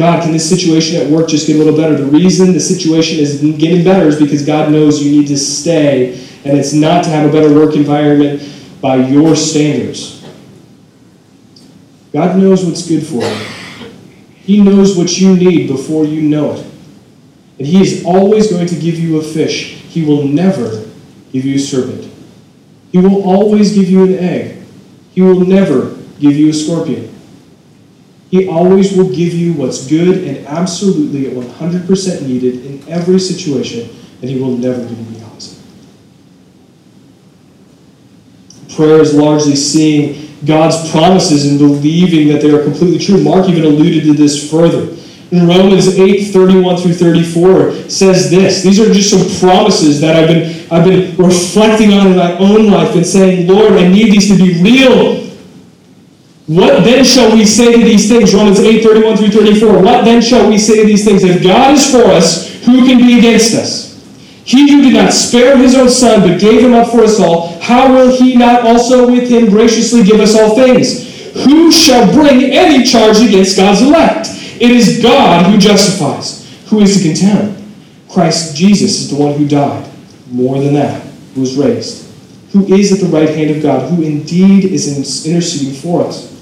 God, 0.00 0.22
can 0.22 0.32
this 0.32 0.48
situation 0.48 0.96
at 0.96 1.10
work 1.10 1.28
just 1.28 1.46
get 1.46 1.56
a 1.56 1.58
little 1.58 1.76
better? 1.76 1.94
The 1.94 2.10
reason 2.10 2.54
the 2.54 2.60
situation 2.60 3.18
is 3.18 3.42
getting 3.58 3.84
better 3.84 4.06
is 4.06 4.18
because 4.18 4.46
God 4.46 4.72
knows 4.72 5.02
you 5.02 5.20
need 5.20 5.28
to 5.28 5.36
stay, 5.36 6.14
and 6.42 6.56
it's 6.56 6.72
not 6.72 7.04
to 7.04 7.10
have 7.10 7.28
a 7.28 7.30
better 7.30 7.54
work 7.54 7.76
environment 7.76 8.42
by 8.80 8.96
your 8.96 9.36
standards. 9.36 10.26
God 12.14 12.38
knows 12.38 12.64
what's 12.64 12.88
good 12.88 13.06
for 13.06 13.22
you. 13.22 13.90
He 14.36 14.62
knows 14.62 14.96
what 14.96 15.20
you 15.20 15.36
need 15.36 15.66
before 15.68 16.06
you 16.06 16.22
know 16.22 16.54
it. 16.54 16.66
And 17.58 17.66
He 17.66 17.82
is 17.82 18.02
always 18.02 18.50
going 18.50 18.68
to 18.68 18.76
give 18.76 18.98
you 18.98 19.18
a 19.18 19.22
fish. 19.22 19.82
He 19.82 20.02
will 20.02 20.22
never 20.26 20.82
give 21.30 21.44
you 21.44 21.56
a 21.56 21.58
serpent. 21.58 22.10
He 22.90 22.96
will 22.96 23.22
always 23.22 23.74
give 23.74 23.90
you 23.90 24.04
an 24.04 24.14
egg. 24.14 24.62
He 25.12 25.20
will 25.20 25.40
never 25.40 25.94
give 26.18 26.36
you 26.36 26.48
a 26.48 26.54
scorpion. 26.54 27.14
He 28.30 28.46
always 28.46 28.96
will 28.96 29.08
give 29.08 29.34
you 29.34 29.54
what's 29.54 29.88
good 29.88 30.22
and 30.24 30.46
absolutely 30.46 31.26
at 31.26 31.32
100% 31.32 32.22
needed 32.28 32.64
in 32.64 32.88
every 32.88 33.18
situation, 33.18 33.90
and 34.20 34.30
He 34.30 34.38
will 34.38 34.56
never 34.56 34.80
give 34.80 34.98
you 34.98 35.18
the 35.18 35.24
opposite. 35.26 35.58
Prayer 38.76 39.00
is 39.00 39.14
largely 39.14 39.56
seeing 39.56 40.28
God's 40.44 40.90
promises 40.92 41.50
and 41.50 41.58
believing 41.58 42.28
that 42.28 42.40
they 42.40 42.50
are 42.50 42.62
completely 42.62 42.98
true. 43.04 43.20
Mark 43.20 43.48
even 43.48 43.64
alluded 43.64 44.04
to 44.04 44.14
this 44.14 44.48
further. 44.48 44.96
In 45.32 45.46
Romans 45.46 45.98
8, 45.98 46.32
31 46.32 46.76
through 46.76 46.94
34 46.94 47.90
says 47.90 48.30
this. 48.30 48.62
These 48.62 48.80
are 48.80 48.92
just 48.92 49.10
some 49.10 49.48
promises 49.48 50.00
that 50.00 50.16
I've 50.16 50.28
been, 50.28 50.72
I've 50.72 50.84
been 50.84 51.16
reflecting 51.16 51.92
on 51.92 52.08
in 52.08 52.16
my 52.16 52.36
own 52.38 52.68
life 52.68 52.94
and 52.94 53.06
saying, 53.06 53.48
Lord, 53.48 53.72
I 53.72 53.88
need 53.88 54.12
these 54.12 54.28
to 54.28 54.36
be 54.36 54.62
real. 54.62 55.29
What 56.50 56.82
then 56.82 57.04
shall 57.04 57.32
we 57.32 57.44
say 57.44 57.78
to 57.78 57.78
these 57.78 58.08
things? 58.08 58.34
Romans 58.34 58.58
8, 58.58 58.82
31 58.82 59.16
through 59.18 59.28
34. 59.28 59.82
What 59.84 60.04
then 60.04 60.20
shall 60.20 60.50
we 60.50 60.58
say 60.58 60.80
to 60.80 60.84
these 60.84 61.04
things? 61.04 61.22
If 61.22 61.44
God 61.44 61.74
is 61.74 61.88
for 61.88 62.02
us, 62.02 62.52
who 62.64 62.84
can 62.88 62.98
be 62.98 63.20
against 63.20 63.54
us? 63.54 63.94
He 64.44 64.68
who 64.68 64.82
did 64.82 64.94
not 64.94 65.12
spare 65.12 65.56
his 65.56 65.76
own 65.76 65.88
son, 65.88 66.28
but 66.28 66.40
gave 66.40 66.60
him 66.60 66.74
up 66.74 66.90
for 66.90 67.04
us 67.04 67.20
all, 67.20 67.60
how 67.60 67.94
will 67.94 68.10
he 68.20 68.34
not 68.34 68.66
also 68.66 69.08
with 69.08 69.30
him 69.30 69.48
graciously 69.48 70.02
give 70.02 70.18
us 70.18 70.36
all 70.36 70.56
things? 70.56 71.06
Who 71.44 71.70
shall 71.70 72.12
bring 72.12 72.42
any 72.42 72.82
charge 72.82 73.18
against 73.20 73.56
God's 73.56 73.82
elect? 73.82 74.26
It 74.60 74.72
is 74.72 75.00
God 75.00 75.46
who 75.46 75.56
justifies. 75.56 76.50
Who 76.68 76.80
is 76.80 76.96
to 76.96 77.02
condemn? 77.04 77.72
Christ 78.08 78.56
Jesus 78.56 79.02
is 79.02 79.10
the 79.10 79.22
one 79.22 79.34
who 79.34 79.46
died. 79.46 79.88
More 80.32 80.58
than 80.58 80.74
that, 80.74 81.00
who 81.36 81.42
was 81.42 81.54
raised. 81.54 82.12
Who 82.50 82.66
is 82.74 82.92
at 82.92 82.98
the 82.98 83.16
right 83.16 83.28
hand 83.28 83.52
of 83.52 83.62
God, 83.62 83.88
who 83.88 84.02
indeed 84.02 84.64
is 84.64 84.98
interceding 85.24 85.74
for 85.74 86.04
us. 86.08 86.39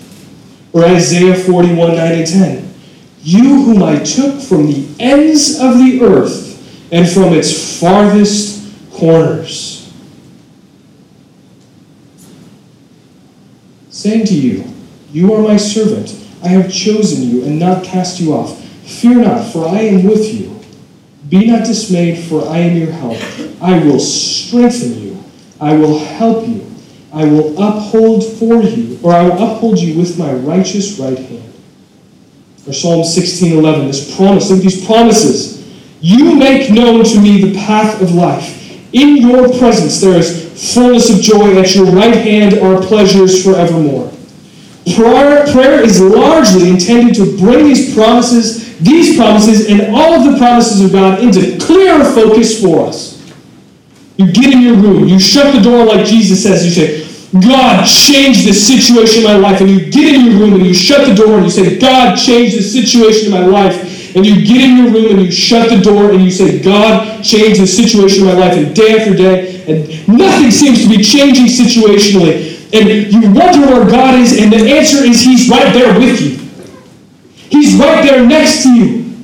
Or 0.78 0.84
Isaiah 0.84 1.34
41, 1.34 1.96
9 1.96 2.12
and 2.12 2.26
10. 2.26 2.74
You 3.22 3.64
whom 3.64 3.82
I 3.82 3.98
took 3.98 4.40
from 4.40 4.68
the 4.68 4.86
ends 5.00 5.58
of 5.58 5.76
the 5.76 5.98
earth 6.02 6.92
and 6.92 7.08
from 7.08 7.34
its 7.34 7.80
farthest 7.80 8.72
corners. 8.92 9.92
Saying 13.90 14.26
to 14.26 14.34
you, 14.34 14.72
You 15.10 15.34
are 15.34 15.42
my 15.42 15.56
servant 15.56 16.14
I 16.44 16.48
have 16.48 16.72
chosen 16.72 17.28
you 17.28 17.44
and 17.44 17.58
not 17.58 17.82
cast 17.82 18.20
you 18.20 18.34
off. 18.34 18.64
Fear 18.84 19.22
not, 19.22 19.52
for 19.52 19.66
I 19.66 19.80
am 19.80 20.04
with 20.04 20.32
you. 20.32 20.60
Be 21.28 21.50
not 21.50 21.66
dismayed, 21.66 22.24
for 22.28 22.48
I 22.48 22.58
am 22.58 22.76
your 22.76 22.92
help. 22.92 23.18
I 23.60 23.82
will 23.84 23.98
strengthen 23.98 25.02
you. 25.02 25.24
I 25.60 25.74
will 25.74 25.98
help 25.98 26.46
you. 26.46 26.67
I 27.12 27.24
will 27.24 27.54
uphold 27.60 28.24
for 28.38 28.62
you, 28.62 28.98
or 29.02 29.12
I 29.12 29.22
will 29.22 29.42
uphold 29.42 29.78
you 29.78 29.98
with 29.98 30.18
my 30.18 30.32
righteous 30.32 30.98
right 30.98 31.18
hand. 31.18 31.52
Or 32.66 32.72
Psalm 32.72 33.02
16:11, 33.02 33.86
this 33.86 34.14
promise, 34.14 34.50
look 34.50 34.58
at 34.58 34.64
these 34.64 34.84
promises. 34.84 35.64
You 36.00 36.34
make 36.34 36.70
known 36.70 37.04
to 37.04 37.20
me 37.20 37.42
the 37.42 37.58
path 37.58 38.00
of 38.02 38.14
life. 38.14 38.54
In 38.92 39.16
your 39.16 39.48
presence 39.58 40.00
there 40.00 40.18
is 40.18 40.74
fullness 40.74 41.10
of 41.10 41.20
joy. 41.20 41.58
At 41.58 41.74
your 41.74 41.86
right 41.86 42.14
hand 42.14 42.58
are 42.58 42.80
pleasures 42.80 43.42
forevermore. 43.42 44.10
Prayer, 44.94 45.46
prayer 45.52 45.82
is 45.82 46.00
largely 46.00 46.70
intended 46.70 47.14
to 47.16 47.36
bring 47.36 47.66
these 47.66 47.94
promises, 47.94 48.78
these 48.78 49.16
promises, 49.16 49.68
and 49.68 49.94
all 49.94 50.14
of 50.14 50.32
the 50.32 50.38
promises 50.38 50.82
of 50.82 50.92
God 50.92 51.22
into 51.22 51.58
clear 51.58 52.04
focus 52.04 52.60
for 52.60 52.86
us. 52.86 53.18
You 54.16 54.32
get 54.32 54.52
in 54.52 54.62
your 54.62 54.76
room, 54.76 55.06
you 55.06 55.20
shut 55.20 55.54
the 55.54 55.60
door 55.60 55.84
like 55.84 56.06
Jesus 56.06 56.42
says, 56.42 56.64
you 56.64 56.72
say, 56.72 56.97
God, 57.32 57.86
change 57.86 58.44
this 58.44 58.66
situation 58.66 59.24
in 59.24 59.24
my 59.24 59.36
life. 59.36 59.60
And 59.60 59.68
you 59.68 59.90
get 59.90 60.14
in 60.14 60.26
your 60.26 60.40
room 60.40 60.54
and 60.54 60.66
you 60.66 60.74
shut 60.74 61.06
the 61.06 61.14
door 61.14 61.36
and 61.36 61.44
you 61.44 61.50
say, 61.50 61.78
God, 61.78 62.16
change 62.16 62.54
this 62.54 62.72
situation 62.72 63.26
in 63.26 63.32
my 63.32 63.46
life. 63.46 64.16
And 64.16 64.24
you 64.24 64.46
get 64.46 64.62
in 64.62 64.78
your 64.78 64.90
room 64.90 65.18
and 65.18 65.26
you 65.26 65.30
shut 65.30 65.68
the 65.68 65.80
door 65.80 66.10
and 66.10 66.22
you 66.22 66.30
say, 66.30 66.62
God, 66.62 67.22
change 67.22 67.58
this 67.58 67.76
situation 67.76 68.26
in 68.26 68.34
my 68.34 68.40
life. 68.40 68.56
And 68.56 68.74
day 68.74 68.98
after 68.98 69.14
day, 69.14 69.62
and 69.68 70.08
nothing 70.08 70.50
seems 70.50 70.82
to 70.82 70.88
be 70.88 71.02
changing 71.02 71.46
situationally 71.46 72.58
and 72.72 73.12
you 73.12 73.32
wonder 73.32 73.66
where 73.66 73.88
God 73.88 74.18
is, 74.20 74.38
and 74.38 74.52
the 74.52 74.58
answer 74.58 74.98
is 74.98 75.22
He's 75.22 75.48
right 75.48 75.72
there 75.72 75.98
with 75.98 76.20
you. 76.20 76.36
He's 77.34 77.74
right 77.76 78.04
there 78.04 78.26
next 78.26 78.62
to 78.64 78.74
you. 78.74 79.14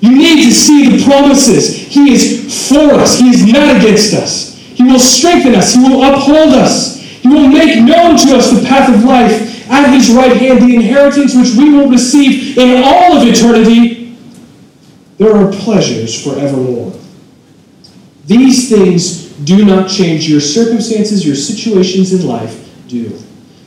You 0.00 0.16
need 0.16 0.44
to 0.44 0.52
see 0.52 0.96
the 0.96 1.04
promises. 1.04 1.74
He 1.74 2.12
is 2.12 2.68
for 2.68 2.94
us, 2.94 3.18
He 3.18 3.30
is 3.30 3.50
not 3.50 3.76
against 3.76 4.12
us. 4.14 4.47
He 4.78 4.84
will 4.84 5.00
strengthen 5.00 5.56
us, 5.56 5.74
He 5.74 5.80
will 5.80 6.04
uphold 6.04 6.54
us, 6.54 7.02
He 7.02 7.26
will 7.26 7.48
make 7.48 7.82
known 7.82 8.16
to 8.16 8.36
us 8.36 8.52
the 8.52 8.64
path 8.64 8.94
of 8.94 9.02
life. 9.02 9.68
At 9.68 9.92
His 9.92 10.10
right 10.10 10.34
hand, 10.36 10.62
the 10.62 10.76
inheritance 10.76 11.34
which 11.34 11.52
we 11.56 11.68
will 11.70 11.90
receive 11.90 12.56
in 12.56 12.82
all 12.84 13.18
of 13.18 13.26
eternity. 13.26 14.16
There 15.18 15.36
are 15.36 15.50
pleasures 15.50 16.22
forevermore. 16.22 16.96
These 18.24 18.70
things 18.70 19.32
do 19.44 19.64
not 19.64 19.90
change. 19.90 20.28
Your 20.28 20.40
circumstances, 20.40 21.26
your 21.26 21.34
situations 21.34 22.12
in 22.12 22.24
life 22.24 22.72
do. 22.86 23.18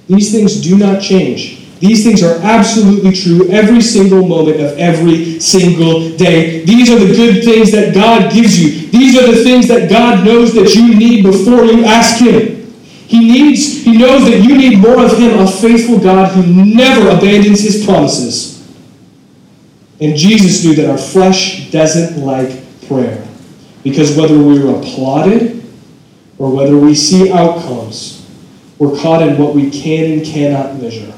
These 0.08 0.32
things 0.32 0.62
do 0.62 0.78
not 0.78 1.02
change. 1.02 1.51
These 1.82 2.04
things 2.06 2.22
are 2.22 2.40
absolutely 2.44 3.12
true 3.12 3.50
every 3.50 3.82
single 3.82 4.26
moment 4.28 4.62
of 4.62 4.78
every 4.78 5.40
single 5.40 6.16
day. 6.16 6.64
These 6.64 6.92
are 6.92 7.00
the 7.00 7.12
good 7.12 7.44
things 7.44 7.72
that 7.72 7.96
God 7.96 8.32
gives 8.32 8.62
you. 8.62 8.88
These 8.92 9.18
are 9.18 9.26
the 9.26 9.44
things 9.44 9.68
that 9.68 9.90
God 9.90 10.24
knows 10.24 10.54
that 10.54 10.76
you 10.76 10.94
need 10.96 11.24
before 11.24 11.66
you 11.66 11.84
ask 11.84 12.24
Him. 12.24 12.72
He 13.08 13.20
needs, 13.32 13.84
He 13.84 13.98
knows 13.98 14.26
that 14.26 14.44
you 14.44 14.56
need 14.56 14.78
more 14.78 15.04
of 15.04 15.18
Him, 15.18 15.40
a 15.40 15.48
faithful 15.52 15.98
God 15.98 16.32
who 16.34 16.46
never 16.46 17.10
abandons 17.10 17.62
His 17.62 17.84
promises. 17.84 18.62
And 20.00 20.16
Jesus 20.16 20.64
knew 20.64 20.76
that 20.76 20.88
our 20.88 21.00
flesh 21.00 21.72
doesn't 21.72 22.24
like 22.24 22.62
prayer. 22.88 23.28
Because 23.84 24.16
whether 24.16 24.38
we 24.38 24.62
are 24.62 24.80
applauded 24.80 25.64
or 26.38 26.56
whether 26.56 26.78
we 26.78 26.94
see 26.94 27.32
outcomes, 27.32 28.24
we're 28.78 28.96
caught 29.00 29.28
in 29.28 29.40
what 29.40 29.56
we 29.56 29.72
can 29.72 30.20
and 30.20 30.26
cannot 30.26 30.76
measure. 30.76 31.12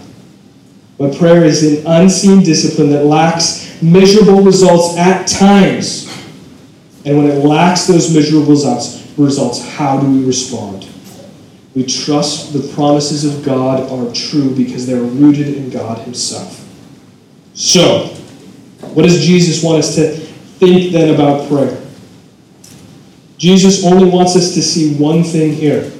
But 0.98 1.16
prayer 1.16 1.44
is 1.44 1.64
an 1.64 1.88
unseen 1.88 2.44
discipline 2.44 2.92
that 2.92 3.06
lacks 3.06 3.82
measurable 3.82 4.42
results 4.42 4.98
at 4.98 5.28
times. 5.28 6.08
And 7.06 7.18
when 7.18 7.28
it 7.28 7.44
lacks 7.44 7.88
those 7.88 8.14
measurable 8.14 8.46
results, 8.48 9.12
results, 9.18 9.68
how 9.76 10.00
do 10.00 10.08
we 10.08 10.26
respond? 10.26 10.88
We 11.76 11.86
trust 11.86 12.54
the 12.54 12.72
promises 12.74 13.26
of 13.26 13.44
God 13.44 13.92
are 13.92 14.14
true 14.14 14.56
because 14.56 14.86
they 14.86 14.94
are 14.94 15.04
rooted 15.04 15.58
in 15.58 15.70
God 15.70 15.98
Himself. 16.00 16.60
So, 17.56 18.06
what 18.94 19.04
does 19.04 19.26
Jesus 19.26 19.64
want 19.64 19.80
us 19.80 19.96
to 19.96 20.12
think 20.16 20.92
then 20.92 21.14
about 21.14 21.50
prayer? 21.50 21.80
Jesus 23.38 23.84
only 23.84 24.10
wants 24.10 24.36
us 24.36 24.54
to 24.54 24.62
see 24.62 24.96
one 24.96 25.24
thing 25.24 25.54
here 25.54 25.92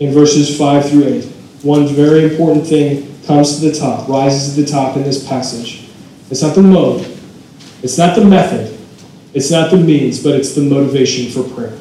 in 0.00 0.12
verses 0.12 0.58
5 0.58 0.90
through 0.90 1.04
8. 1.04 1.24
One 1.62 1.86
very 1.86 2.24
important 2.24 2.66
thing 2.66 3.09
comes 3.30 3.60
to 3.60 3.70
the 3.70 3.78
top, 3.78 4.08
rises 4.08 4.56
to 4.56 4.62
the 4.62 4.68
top 4.68 4.96
in 4.96 5.04
this 5.04 5.24
passage. 5.26 5.88
It's 6.30 6.42
not 6.42 6.56
the 6.56 6.62
mode, 6.62 7.06
it's 7.80 7.96
not 7.96 8.16
the 8.16 8.24
method, 8.24 8.76
it's 9.34 9.52
not 9.52 9.70
the 9.70 9.76
means, 9.76 10.20
but 10.20 10.34
it's 10.34 10.52
the 10.54 10.62
motivation 10.62 11.30
for 11.30 11.48
prayer. 11.54 11.78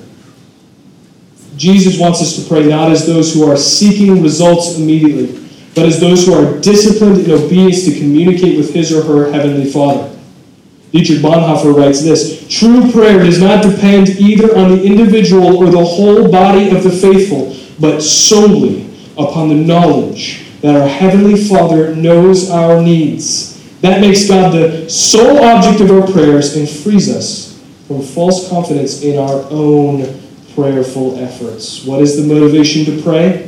Jesus 1.57 1.99
wants 1.99 2.21
us 2.21 2.35
to 2.35 2.47
pray 2.47 2.67
not 2.67 2.91
as 2.91 3.07
those 3.07 3.33
who 3.33 3.49
are 3.49 3.57
seeking 3.57 4.21
results 4.21 4.77
immediately, 4.77 5.43
but 5.73 5.87
as 5.87 5.99
those 5.99 6.27
who 6.27 6.33
are 6.33 6.59
disciplined 6.61 7.19
in 7.21 7.31
obedience 7.31 7.83
to 7.85 7.97
communicate 7.97 8.55
with 8.55 8.71
his 8.71 8.93
or 8.93 9.03
her 9.03 9.31
heavenly 9.31 9.69
Father. 9.69 10.15
Dietrich 10.91 11.19
Bonhoeffer 11.19 11.75
writes 11.75 12.03
this 12.03 12.47
True 12.47 12.91
prayer 12.91 13.23
does 13.23 13.41
not 13.41 13.63
depend 13.63 14.09
either 14.09 14.55
on 14.55 14.69
the 14.69 14.83
individual 14.83 15.57
or 15.57 15.71
the 15.71 15.83
whole 15.83 16.31
body 16.31 16.69
of 16.69 16.83
the 16.83 16.91
faithful, 16.91 17.55
but 17.79 18.01
solely 18.01 18.87
upon 19.17 19.49
the 19.49 19.55
knowledge 19.55 20.45
that 20.61 20.75
our 20.75 20.87
Heavenly 20.87 21.41
Father 21.41 21.95
knows 21.95 22.49
our 22.49 22.81
needs. 22.81 23.57
That 23.81 24.01
makes 24.01 24.27
God 24.27 24.53
the 24.53 24.89
sole 24.89 25.43
object 25.43 25.79
of 25.81 25.91
our 25.91 26.05
prayers 26.11 26.55
and 26.57 26.69
frees 26.69 27.09
us 27.15 27.61
from 27.87 28.01
false 28.01 28.49
confidence 28.49 29.01
in 29.01 29.17
our 29.17 29.45
own 29.49 30.21
prayerful 30.53 31.17
efforts. 31.19 31.85
What 31.85 32.01
is 32.01 32.17
the 32.17 32.27
motivation 32.33 32.85
to 32.85 33.01
pray? 33.01 33.45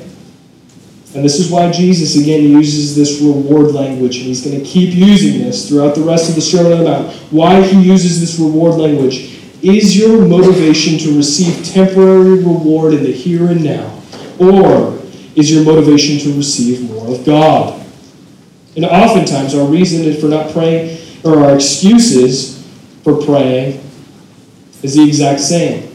And 1.14 1.26
this 1.26 1.40
is 1.40 1.52
why 1.52 1.70
Jesus 1.72 2.16
again 2.16 2.44
uses 2.44 2.96
this 2.96 3.20
reward 3.20 3.74
language, 3.74 4.18
and 4.18 4.28
he's 4.28 4.46
going 4.46 4.58
to 4.58 4.66
keep 4.66 4.94
using 4.94 5.42
this 5.42 5.68
throughout 5.68 5.94
the 5.94 6.02
rest 6.02 6.30
of 6.30 6.36
the 6.36 6.42
Sermon 6.42 6.72
on 6.72 6.78
the 6.80 6.84
Mount. 6.86 7.14
Why 7.32 7.62
he 7.62 7.82
uses 7.82 8.22
this 8.22 8.40
reward 8.40 8.76
language. 8.76 9.40
Is 9.62 9.98
your 9.98 10.26
motivation 10.26 10.98
to 11.00 11.16
receive 11.18 11.66
temporary 11.66 12.40
reward 12.42 12.94
in 12.94 13.04
the 13.04 13.12
here 13.12 13.50
and 13.50 13.62
now? 13.62 14.02
Or 14.40 15.01
is 15.36 15.52
your 15.52 15.64
motivation 15.64 16.20
to 16.20 16.38
receive 16.38 16.90
more 16.90 17.08
of 17.14 17.26
God? 17.26 17.86
And 18.76 18.86
oftentimes, 18.86 19.54
our 19.56 19.66
reason 19.66 20.14
for 20.20 20.28
not 20.28 20.52
praying, 20.52 21.00
or 21.24 21.44
our 21.44 21.56
excuses 21.56 22.66
for 23.04 23.24
praying, 23.26 23.84
is 24.82 24.96
the 24.96 25.08
exact 25.08 25.42
same. 25.42 25.92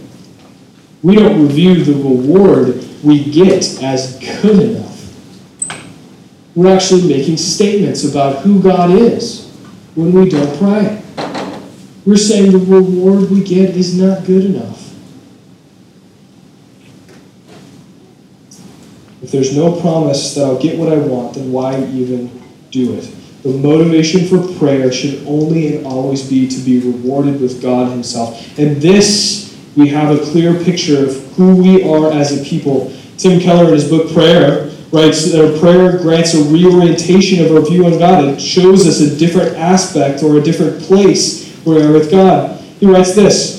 We 1.02 1.16
don't 1.16 1.42
review 1.42 1.84
the 1.84 1.94
reward 1.94 2.82
we 3.02 3.24
get 3.24 3.82
as 3.82 4.18
good 4.18 4.60
enough. 4.60 4.92
We're 6.54 6.74
actually 6.74 7.06
making 7.06 7.36
statements 7.36 8.04
about 8.04 8.42
who 8.42 8.62
God 8.62 8.90
is 8.90 9.50
when 9.94 10.12
we 10.12 10.28
don't 10.28 10.58
pray. 10.58 11.02
We're 12.04 12.16
saying 12.16 12.52
the 12.52 12.58
reward 12.58 13.30
we 13.30 13.42
get 13.42 13.70
is 13.76 13.98
not 13.98 14.24
good 14.24 14.44
enough. 14.44 14.85
If 19.26 19.32
there's 19.32 19.56
no 19.56 19.80
promise 19.80 20.36
that 20.36 20.44
I'll 20.44 20.56
get 20.56 20.78
what 20.78 20.92
I 20.92 20.98
want, 20.98 21.34
then 21.34 21.50
why 21.50 21.84
even 21.86 22.30
do 22.70 22.94
it? 22.94 23.12
The 23.42 23.48
motivation 23.48 24.24
for 24.24 24.56
prayer 24.56 24.92
should 24.92 25.26
only 25.26 25.76
and 25.76 25.84
always 25.84 26.30
be 26.30 26.46
to 26.46 26.60
be 26.60 26.78
rewarded 26.78 27.40
with 27.40 27.60
God 27.60 27.90
Himself. 27.90 28.56
And 28.56 28.76
this, 28.76 29.60
we 29.76 29.88
have 29.88 30.16
a 30.16 30.24
clear 30.30 30.54
picture 30.62 31.06
of 31.06 31.16
who 31.34 31.56
we 31.56 31.82
are 31.82 32.12
as 32.12 32.40
a 32.40 32.44
people. 32.48 32.92
Tim 33.18 33.40
Keller, 33.40 33.66
in 33.66 33.72
his 33.74 33.90
book 33.90 34.12
Prayer, 34.12 34.70
writes 34.92 35.32
that 35.32 35.58
prayer 35.58 35.98
grants 35.98 36.34
a 36.34 36.44
reorientation 36.44 37.44
of 37.44 37.50
our 37.50 37.68
view 37.68 37.84
on 37.84 37.98
God. 37.98 38.24
It 38.26 38.40
shows 38.40 38.86
us 38.86 39.00
a 39.00 39.16
different 39.16 39.56
aspect 39.56 40.22
or 40.22 40.36
a 40.36 40.40
different 40.40 40.80
place 40.82 41.52
where 41.64 41.80
we 41.80 41.84
are 41.84 41.92
with 41.92 42.12
God. 42.12 42.60
He 42.78 42.86
writes 42.86 43.16
this 43.16 43.55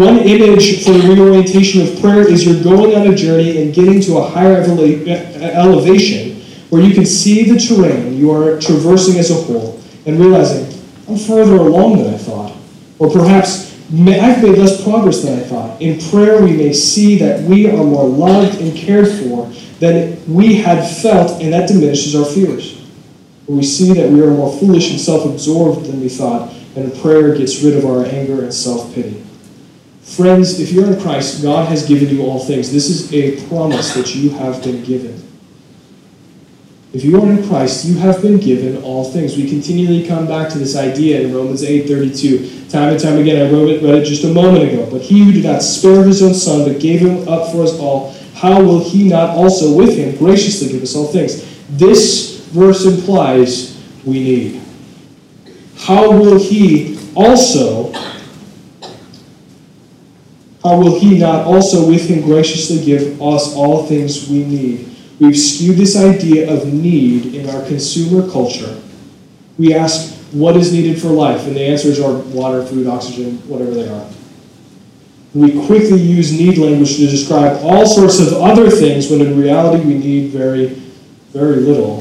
one 0.00 0.16
image 0.20 0.82
for 0.82 0.92
the 0.92 1.08
reorientation 1.14 1.82
of 1.82 2.00
prayer 2.00 2.26
is 2.26 2.46
you're 2.46 2.64
going 2.64 2.96
on 2.96 3.12
a 3.12 3.14
journey 3.14 3.60
and 3.60 3.74
getting 3.74 4.00
to 4.00 4.16
a 4.16 4.26
higher 4.30 4.56
elevation 4.56 6.40
where 6.70 6.80
you 6.80 6.94
can 6.94 7.04
see 7.04 7.44
the 7.44 7.58
terrain 7.60 8.16
you 8.16 8.30
are 8.30 8.58
traversing 8.58 9.18
as 9.18 9.30
a 9.30 9.34
whole 9.34 9.78
and 10.06 10.18
realizing, 10.18 10.64
I'm 11.06 11.18
further 11.18 11.56
along 11.56 11.98
than 11.98 12.14
I 12.14 12.16
thought. 12.16 12.56
Or 12.98 13.10
perhaps 13.10 13.74
I've 13.92 14.42
made 14.42 14.56
less 14.56 14.82
progress 14.82 15.22
than 15.22 15.38
I 15.38 15.42
thought. 15.42 15.82
In 15.82 16.00
prayer, 16.10 16.42
we 16.42 16.52
may 16.56 16.72
see 16.72 17.18
that 17.18 17.42
we 17.42 17.68
are 17.68 17.84
more 17.84 18.08
loved 18.08 18.58
and 18.58 18.74
cared 18.74 19.08
for 19.08 19.52
than 19.80 20.18
we 20.32 20.54
had 20.54 20.82
felt, 21.02 21.42
and 21.42 21.52
that 21.52 21.68
diminishes 21.68 22.14
our 22.14 22.24
fears. 22.24 22.80
Or 23.46 23.56
we 23.56 23.64
see 23.64 23.92
that 23.94 24.08
we 24.08 24.22
are 24.22 24.30
more 24.30 24.58
foolish 24.58 24.92
and 24.92 25.00
self 25.00 25.26
absorbed 25.26 25.86
than 25.86 26.00
we 26.00 26.08
thought, 26.08 26.54
and 26.74 26.94
prayer 27.02 27.36
gets 27.36 27.62
rid 27.62 27.76
of 27.76 27.84
our 27.84 28.06
anger 28.06 28.42
and 28.42 28.54
self 28.54 28.94
pity. 28.94 29.26
Friends, 30.10 30.58
if 30.58 30.72
you're 30.72 30.92
in 30.92 31.00
Christ, 31.00 31.40
God 31.40 31.68
has 31.68 31.86
given 31.86 32.08
you 32.08 32.22
all 32.22 32.40
things. 32.40 32.72
This 32.72 32.90
is 32.90 33.12
a 33.12 33.46
promise 33.46 33.94
that 33.94 34.12
you 34.12 34.30
have 34.30 34.60
been 34.60 34.82
given. 34.82 35.22
If 36.92 37.04
you 37.04 37.22
are 37.22 37.30
in 37.30 37.46
Christ, 37.46 37.84
you 37.84 37.96
have 37.98 38.20
been 38.20 38.38
given 38.38 38.82
all 38.82 39.04
things. 39.04 39.36
We 39.36 39.48
continually 39.48 40.04
come 40.04 40.26
back 40.26 40.48
to 40.50 40.58
this 40.58 40.74
idea 40.74 41.20
in 41.20 41.32
Romans 41.32 41.62
8:32. 41.62 42.68
Time 42.68 42.88
and 42.88 42.98
time 43.00 43.18
again, 43.18 43.46
I 43.46 43.52
wrote 43.52 43.70
it, 43.70 43.84
read 43.84 44.02
it 44.02 44.04
just 44.04 44.24
a 44.24 44.34
moment 44.34 44.72
ago. 44.72 44.88
But 44.90 45.02
he 45.02 45.20
who 45.20 45.30
did 45.30 45.44
not 45.44 45.62
spare 45.62 46.02
his 46.02 46.24
own 46.24 46.34
son, 46.34 46.64
but 46.64 46.80
gave 46.80 46.98
him 46.98 47.28
up 47.28 47.52
for 47.52 47.62
us 47.62 47.78
all, 47.78 48.12
how 48.34 48.60
will 48.60 48.80
he 48.80 49.04
not 49.04 49.36
also 49.36 49.72
with 49.72 49.96
him 49.96 50.16
graciously 50.16 50.72
give 50.72 50.82
us 50.82 50.96
all 50.96 51.06
things? 51.06 51.44
This 51.70 52.40
verse 52.46 52.84
implies 52.84 53.78
we 54.04 54.18
need. 54.18 54.60
How 55.76 56.10
will 56.10 56.40
he 56.40 56.98
also 57.14 57.92
how 60.62 60.76
will 60.78 61.00
he 61.00 61.18
not 61.18 61.46
also 61.46 61.88
with 61.88 62.06
him 62.08 62.20
graciously 62.20 62.84
give 62.84 63.20
us 63.20 63.54
all 63.54 63.86
things 63.86 64.28
we 64.28 64.44
need? 64.44 64.94
We've 65.18 65.38
skewed 65.38 65.76
this 65.76 65.96
idea 65.96 66.52
of 66.52 66.72
need 66.72 67.34
in 67.34 67.48
our 67.48 67.64
consumer 67.66 68.30
culture. 68.30 68.80
We 69.56 69.74
ask, 69.74 70.14
what 70.32 70.56
is 70.56 70.72
needed 70.72 71.00
for 71.00 71.08
life? 71.08 71.46
And 71.46 71.56
the 71.56 71.62
answers 71.62 71.98
are 71.98 72.12
water, 72.12 72.64
food, 72.64 72.86
oxygen, 72.86 73.38
whatever 73.48 73.72
they 73.72 73.88
are. 73.88 74.10
We 75.34 75.64
quickly 75.66 76.00
use 76.00 76.32
need 76.32 76.58
language 76.58 76.96
to 76.96 77.06
describe 77.06 77.60
all 77.62 77.86
sorts 77.86 78.18
of 78.20 78.32
other 78.34 78.68
things 78.68 79.10
when 79.10 79.20
in 79.20 79.40
reality 79.40 79.84
we 79.84 79.94
need 79.94 80.30
very, 80.30 80.66
very 81.32 81.56
little. 81.56 81.98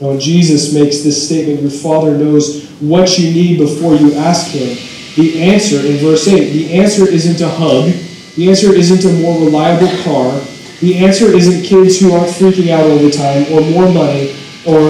Now, 0.00 0.08
when 0.08 0.20
Jesus 0.20 0.74
makes 0.74 1.02
this 1.02 1.26
statement, 1.26 1.62
your 1.62 1.70
Father 1.70 2.16
knows 2.16 2.68
what 2.80 3.18
you 3.18 3.32
need 3.32 3.58
before 3.58 3.94
you 3.94 4.14
ask 4.14 4.48
Him 4.48 4.76
the 5.16 5.42
answer 5.42 5.76
in 5.84 5.98
verse 5.98 6.26
8, 6.26 6.52
the 6.52 6.72
answer 6.72 7.06
isn't 7.06 7.40
a 7.40 7.48
hug. 7.48 7.92
The 8.36 8.48
answer 8.48 8.74
isn't 8.74 9.04
a 9.04 9.12
more 9.20 9.44
reliable 9.44 9.90
car. 10.02 10.40
The 10.80 10.96
answer 10.98 11.26
isn't 11.26 11.64
kids 11.64 12.00
who 12.00 12.12
aren't 12.12 12.30
freaking 12.30 12.70
out 12.70 12.88
all 12.90 12.98
the 12.98 13.10
time, 13.10 13.44
or 13.52 13.60
more 13.60 13.92
money, 13.92 14.34
or, 14.66 14.80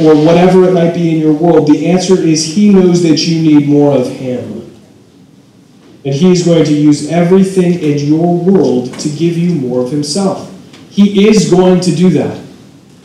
or 0.00 0.24
whatever 0.24 0.68
it 0.68 0.72
might 0.72 0.94
be 0.94 1.12
in 1.12 1.20
your 1.20 1.32
world. 1.32 1.66
The 1.68 1.86
answer 1.86 2.14
is 2.14 2.44
He 2.44 2.70
knows 2.70 3.02
that 3.02 3.26
you 3.26 3.42
need 3.42 3.68
more 3.68 3.96
of 3.96 4.08
Him. 4.08 4.70
And 6.04 6.14
He's 6.14 6.44
going 6.44 6.64
to 6.64 6.72
use 6.72 7.10
everything 7.10 7.80
in 7.80 7.98
your 7.98 8.36
world 8.36 8.96
to 9.00 9.08
give 9.08 9.36
you 9.36 9.54
more 9.56 9.84
of 9.84 9.90
Himself. 9.90 10.54
He 10.90 11.28
is 11.28 11.50
going 11.50 11.80
to 11.80 11.94
do 11.94 12.10
that. 12.10 12.40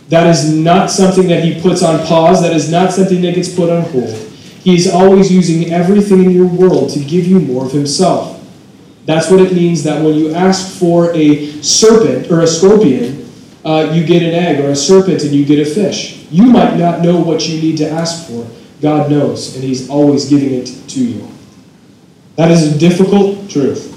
That 0.10 0.28
is 0.28 0.54
not 0.54 0.92
something 0.92 1.28
that 1.30 1.44
He 1.44 1.60
puts 1.60 1.82
on 1.82 2.06
pause, 2.06 2.44
that 2.44 2.54
is 2.54 2.70
not 2.72 2.94
something 2.94 3.22
that 3.24 3.34
gets 3.34 3.54
put 3.54 3.72
on 3.72 3.82
hold. 3.90 4.33
He 4.64 4.76
is 4.76 4.90
always 4.90 5.30
using 5.30 5.74
everything 5.74 6.24
in 6.24 6.32
your 6.32 6.48
world 6.48 6.90
to 6.92 7.00
give 7.00 7.28
you 7.28 7.40
more 7.40 7.66
of 7.66 7.74
himself. 7.74 8.40
That's 9.06 9.30
what 9.30 9.42
it 9.42 9.54
means 9.54 9.84
that 9.84 10.02
when 10.02 10.16
you 10.16 10.34
ask 10.34 10.80
for 10.80 11.14
a 11.14 11.52
serpent 11.62 12.32
or 12.32 12.42
a 12.42 12.48
scorpion, 12.48 13.30
uh, 13.66 13.92
you 13.94 14.06
get 14.06 14.24
an 14.24 14.32
egg, 14.32 14.64
or 14.64 14.70
a 14.70 14.76
serpent 14.76 15.24
and 15.24 15.32
you 15.32 15.46
get 15.46 15.60
a 15.60 15.70
fish. 15.70 16.26
You 16.32 16.44
might 16.44 16.78
not 16.78 17.02
know 17.02 17.20
what 17.20 17.48
you 17.48 17.62
need 17.62 17.78
to 17.78 17.90
ask 17.90 18.28
for. 18.28 18.48
God 18.82 19.10
knows, 19.10 19.56
and 19.56 19.64
He's 19.64 19.90
always 19.90 20.30
giving 20.30 20.54
it 20.54 20.66
to 20.90 21.04
you. 21.04 21.28
That 22.36 22.52
is 22.52 22.74
a 22.74 22.78
difficult 22.78 23.50
truth. 23.50 23.90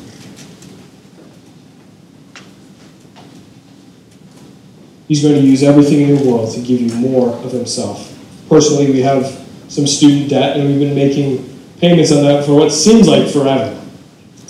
He's 5.09 5.23
going 5.23 5.35
to 5.35 5.41
use 5.41 5.63
everything 5.63 6.01
in 6.03 6.09
your 6.09 6.25
world 6.25 6.53
to 6.55 6.61
give 6.61 6.81
you 6.81 6.93
more 6.95 7.31
of 7.31 7.53
Himself. 7.53 8.13
Personally, 8.49 8.91
we 8.91 9.03
have 9.03 9.46
some 9.69 9.87
student 9.87 10.31
debt, 10.31 10.57
and 10.57 10.69
we've 10.69 10.81
been 10.81 10.95
making 10.95 11.59
payments 11.81 12.13
on 12.13 12.23
that 12.23 12.45
for 12.45 12.55
what 12.55 12.71
seems 12.71 13.09
like 13.09 13.29
forever. 13.29 13.73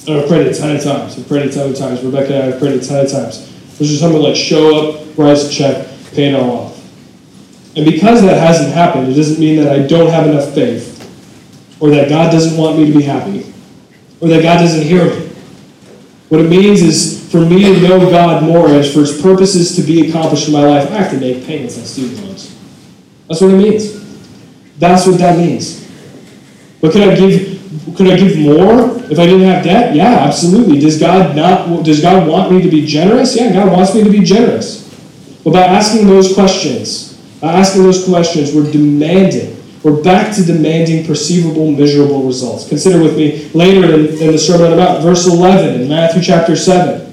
I've 0.09 0.29
prayed 0.29 0.47
a 0.47 0.55
ton 0.55 0.77
of 0.77 0.83
times. 0.83 1.19
I've 1.19 1.27
prayed 1.27 1.47
a 1.47 1.53
ton 1.53 1.71
of 1.71 1.77
times. 1.77 2.03
Rebecca 2.03 2.35
and 2.35 2.43
I 2.43 2.47
have 2.47 2.59
prayed 2.61 2.81
a 2.81 2.85
ton 2.85 3.05
of 3.05 3.11
times. 3.11 3.53
There's 3.77 3.91
just 3.91 4.01
something 4.01 4.23
like 4.23 4.37
show 4.37 4.91
up, 4.91 5.19
write 5.19 5.37
a 5.37 5.49
check, 5.49 5.89
pay 6.13 6.33
it 6.33 6.35
all 6.35 6.51
off. 6.51 6.77
And 7.77 7.85
because 7.85 8.23
that 8.23 8.41
hasn't 8.41 8.73
happened, 8.73 9.09
it 9.09 9.15
doesn't 9.15 9.39
mean 9.41 9.63
that 9.63 9.73
I 9.73 9.87
don't 9.87 10.09
have 10.11 10.27
enough 10.27 10.55
faith, 10.55 10.95
or 11.81 11.91
that 11.91 12.09
God 12.09 12.31
doesn't 12.31 12.57
want 12.57 12.79
me 12.79 12.87
to 12.87 12.97
be 12.97 13.03
happy, 13.03 13.53
or 14.21 14.29
that 14.29 14.43
God 14.43 14.59
doesn't 14.59 14.83
hear 14.83 15.05
me. 15.05 15.27
What 16.29 16.41
it 16.41 16.49
means 16.49 16.83
is 16.83 17.31
for 17.31 17.41
me 17.41 17.63
to 17.63 17.81
know 17.83 18.11
God 18.11 18.43
more 18.45 18.69
as 18.69 18.93
for 18.93 19.01
His 19.01 19.21
purposes 19.21 19.77
to 19.77 19.83
be 19.83 20.09
accomplished 20.09 20.47
in 20.47 20.55
my 20.55 20.65
life, 20.65 20.91
I 20.91 20.95
have 20.95 21.11
to 21.11 21.19
make 21.19 21.45
payments 21.45 21.79
on 21.79 21.85
student 21.85 22.25
loans. 22.25 22.57
That's 23.29 23.41
what 23.41 23.51
it 23.51 23.59
means. 23.59 23.96
That's 24.79 25.07
what 25.07 25.19
that 25.19 25.39
means. 25.39 25.87
But 26.81 26.93
could 26.93 27.09
I 27.09 27.17
give 27.17 27.97
could 27.97 28.09
I 28.09 28.17
give 28.17 28.39
more 28.39 28.97
if 29.11 29.19
I 29.19 29.27
didn't 29.27 29.47
have 29.49 29.65
debt? 29.65 29.95
Yeah, 29.95 30.25
absolutely. 30.27 30.79
Does 30.79 30.99
God 31.01 31.35
not 31.35 31.85
does 31.85 32.01
God 32.01 32.29
want 32.29 32.53
me 32.53 32.63
to 32.63 32.69
be 32.69 32.85
generous? 32.87 33.37
Yeah, 33.37 33.53
God 33.53 33.73
wants 33.73 33.95
me 33.95 34.05
to 34.05 34.11
be 34.11 34.21
generous. 34.21 34.85
But 35.45 35.53
by 35.53 35.63
asking 35.63 36.07
those 36.07 36.35
questions, 36.35 37.15
by 37.41 37.53
asking 37.53 37.85
those 37.85 38.05
questions, 38.05 38.55
we're 38.55 38.71
demanding 38.71 39.57
we're 39.87 40.03
back 40.03 40.35
to 40.35 40.45
demanding 40.45 41.07
perceivable, 41.07 41.71
measurable 41.71 42.25
results. 42.25 42.69
Consider 42.69 43.01
with 43.01 43.17
me 43.17 43.49
later 43.51 43.95
in, 43.95 44.19
in 44.21 44.33
the 44.33 44.39
Sermon 44.39 44.65
on 44.65 44.71
the 44.73 44.77
Mount, 44.79 45.01
verse 45.01 45.29
11 45.29 45.81
in 45.81 45.89
Matthew 45.89 46.21
chapter 46.21 46.57
7. 46.57 47.06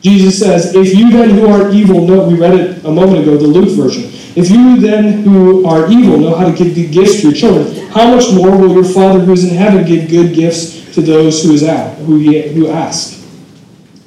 Jesus 0.00 0.38
says, 0.38 0.74
If 0.74 0.94
you 0.94 1.10
then 1.10 1.30
who 1.30 1.48
are 1.48 1.70
evil 1.70 2.06
know, 2.06 2.28
we 2.28 2.34
read 2.34 2.54
it 2.54 2.84
a 2.84 2.90
moment 2.90 3.22
ago, 3.22 3.36
the 3.36 3.46
Luke 3.46 3.76
version. 3.76 4.04
If 4.36 4.50
you 4.50 4.78
then 4.78 5.22
who 5.22 5.66
are 5.66 5.90
evil 5.90 6.18
know 6.18 6.34
how 6.36 6.48
to 6.48 6.56
give 6.56 6.74
good 6.74 6.92
gifts 6.92 7.20
to 7.20 7.28
your 7.28 7.32
children, 7.32 7.88
how 7.88 8.14
much 8.14 8.32
more 8.32 8.56
will 8.56 8.72
your 8.72 8.84
Father 8.84 9.18
who 9.20 9.32
is 9.32 9.50
in 9.50 9.56
heaven 9.56 9.84
give 9.84 10.08
good 10.08 10.34
gifts 10.34 10.94
to 10.94 11.00
those 11.00 11.42
who, 11.42 11.52
is 11.52 11.64
at, 11.64 11.98
who, 11.98 12.18
who 12.18 12.68
ask? 12.68 13.20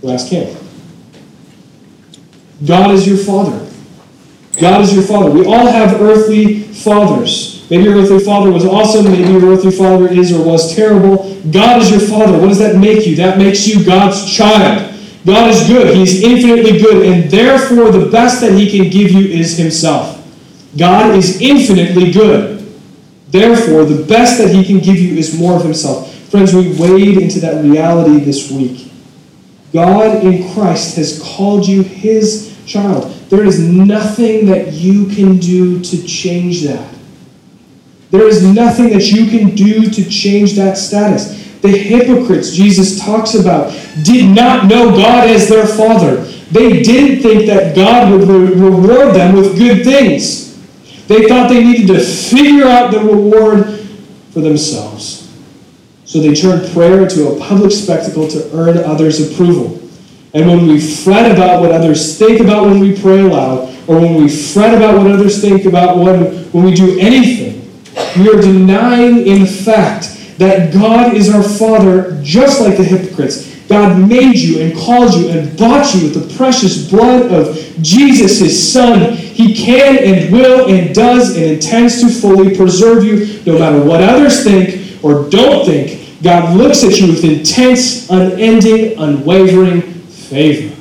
Who 0.01 0.10
ask 0.10 0.27
him? 0.27 0.58
God 2.65 2.91
is 2.91 3.08
your 3.08 3.17
Father. 3.17 3.69
God 4.60 4.82
is 4.82 4.93
your 4.93 5.04
Father. 5.04 5.32
We 5.32 5.45
all 5.45 5.67
have 5.67 5.99
earthly 5.99 6.62
fathers. 6.63 7.67
Maybe 7.69 7.84
your 7.84 7.95
earthly 7.95 8.19
father 8.19 8.51
was 8.51 8.65
awesome. 8.65 9.06
Maybe 9.06 9.32
your 9.32 9.45
earthly 9.45 9.71
father 9.71 10.10
is 10.10 10.34
or 10.34 10.45
was 10.45 10.75
terrible. 10.75 11.39
God 11.51 11.82
is 11.82 11.89
your 11.89 12.01
father. 12.01 12.38
What 12.38 12.49
does 12.49 12.60
that 12.60 12.75
make 12.75 13.08
you? 13.08 13.15
That 13.15 13.38
makes 13.38 13.65
you 13.65 13.86
God's 13.86 14.30
child. 14.36 14.90
God 15.25 15.51
is 15.51 15.67
good. 15.67 15.95
He's 15.95 16.23
infinitely 16.23 16.79
good. 16.79 17.05
And 17.05 17.29
therefore, 17.29 17.91
the 17.91 18.10
best 18.10 18.41
that 18.41 18.53
He 18.53 18.69
can 18.69 18.89
give 18.89 19.12
you 19.12 19.27
is 19.27 19.57
Himself. 19.57 20.17
God 20.77 21.15
is 21.15 21.41
infinitely 21.41 22.12
good. 22.12 22.60
Therefore, 23.29 23.86
the 23.86 24.03
best 24.05 24.39
that 24.39 24.53
He 24.53 24.63
can 24.63 24.79
give 24.79 24.97
you 24.97 25.17
is 25.17 25.38
more 25.38 25.55
of 25.55 25.63
Himself. 25.63 26.13
Friends, 26.29 26.53
we 26.53 26.73
wade 26.79 27.17
into 27.17 27.39
that 27.41 27.63
reality 27.63 28.23
this 28.23 28.51
week. 28.51 28.91
God 29.73 30.23
in 30.23 30.51
Christ 30.53 30.97
has 30.97 31.21
called 31.21 31.67
you 31.67 31.84
His 31.84 32.57
child. 32.65 33.12
There 33.29 33.45
is 33.45 33.60
nothing 33.60 34.47
that 34.47 34.73
you 34.73 35.05
can 35.07 35.38
do 35.38 35.81
to 35.81 36.07
change 36.07 36.63
that. 36.63 36.93
There 38.10 38.27
is 38.27 38.43
nothing 38.43 38.89
that 38.89 39.05
you 39.05 39.27
can 39.27 39.55
do 39.55 39.89
to 39.89 40.10
change 40.10 40.55
that 40.55 40.77
status. 40.77 41.40
The 41.62 41.69
hypocrites 41.69 42.52
Jesus 42.54 43.00
talks 43.00 43.36
about 43.36 43.71
did 44.04 44.36
not 44.36 44.65
know 44.65 44.91
God 44.91 45.30
as 45.30 45.47
their 45.47 45.67
Father. 45.67 46.24
They 46.52 46.82
didn't 46.82 47.21
think 47.21 47.45
that 47.45 47.76
God 47.76 48.12
would 48.12 48.28
re- 48.28 48.54
reward 48.54 49.15
them 49.15 49.36
with 49.36 49.58
good 49.58 49.84
things. 49.84 50.58
They 51.08 51.28
thought 51.28 51.50
they 51.50 51.63
needed 51.63 51.88
to 51.88 52.00
figure 52.00 52.65
out 52.65 52.91
the 52.91 53.00
reward 53.00 53.80
for 54.32 54.41
themselves. 54.41 55.21
So 56.06 56.19
they 56.19 56.34
turned 56.34 56.71
prayer 56.74 57.04
into 57.04 57.30
a 57.30 57.39
public 57.39 57.71
spectacle 57.71 58.28
to 58.30 58.58
earn 58.58 58.78
others' 58.80 59.32
approval. 59.32 59.80
And 60.34 60.47
when 60.47 60.67
we 60.67 60.80
fret 60.80 61.32
about 61.32 61.62
what 61.62 61.71
others 61.71 62.17
think 62.17 62.39
about 62.41 62.65
when 62.65 62.80
we 62.80 63.00
pray 63.00 63.19
aloud, 63.19 63.69
or 63.88 64.00
when 64.00 64.15
we 64.15 64.30
fret 64.30 64.74
about 64.74 64.97
what 64.97 65.12
others 65.12 65.41
think 65.41 65.65
about 65.65 65.97
when, 65.97 66.26
when 66.52 66.63
we 66.63 66.74
do 66.74 66.97
anything, 67.00 67.62
we 68.17 68.30
are 68.30 68.41
denying, 68.41 69.28
in 69.28 69.45
fact, 69.45 70.11
that 70.38 70.74
God 70.74 71.15
is 71.15 71.34
our 71.34 71.44
Father, 71.44 72.20
just 72.24 72.62
like 72.62 72.78
the 72.78 72.84
hypocrites. 72.84 73.52
God 73.67 74.10
made 74.10 74.38
you 74.38 74.60
and 74.60 74.78
called 74.78 75.13
you 75.13 75.30
and 75.30 75.58
bought 75.58 75.96
you 75.96 76.04
with 76.04 76.13
the 76.13 76.36
precious 76.36 76.89
blood 76.89 77.32
of 77.32 77.56
Jesus, 77.82 78.39
his 78.39 78.74
Son. 78.74 79.13
He 79.13 79.56
can 79.56 79.98
and 79.98 80.34
will 80.34 80.67
and 80.67 80.94
does 80.94 81.38
and 81.38 81.46
intends 81.46 82.02
to 82.02 82.10
fully 82.10 82.56
preserve 82.56 83.06
you 83.06 83.41
no 83.46 83.58
matter 83.58 83.82
what 83.82 84.02
others 84.02 84.44
think 84.44 85.02
or 85.02 85.30
don't 85.30 85.65
think. 85.65 86.22
God 86.22 86.58
looks 86.58 86.84
at 86.84 87.00
you 87.00 87.08
with 87.08 87.24
intense, 87.24 88.10
unending, 88.10 89.00
unwavering 89.00 89.82
favor. 89.82 90.76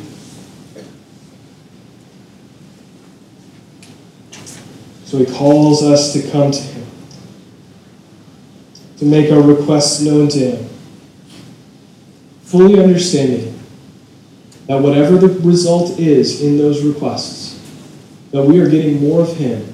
So 5.05 5.19
he 5.19 5.27
calls 5.27 5.83
us 5.83 6.13
to 6.13 6.29
come 6.31 6.51
to 6.51 6.61
him 6.61 6.80
to 9.01 9.07
make 9.07 9.33
our 9.33 9.41
requests 9.41 10.03
known 10.03 10.29
to 10.29 10.39
Him, 10.39 10.69
fully 12.43 12.79
understanding 12.79 13.59
that 14.67 14.83
whatever 14.83 15.17
the 15.17 15.29
result 15.41 15.99
is 15.99 16.43
in 16.43 16.59
those 16.59 16.85
requests, 16.85 17.59
that 18.31 18.43
we 18.43 18.61
are 18.61 18.69
getting 18.69 19.01
more 19.01 19.23
of 19.23 19.35
Him, 19.39 19.67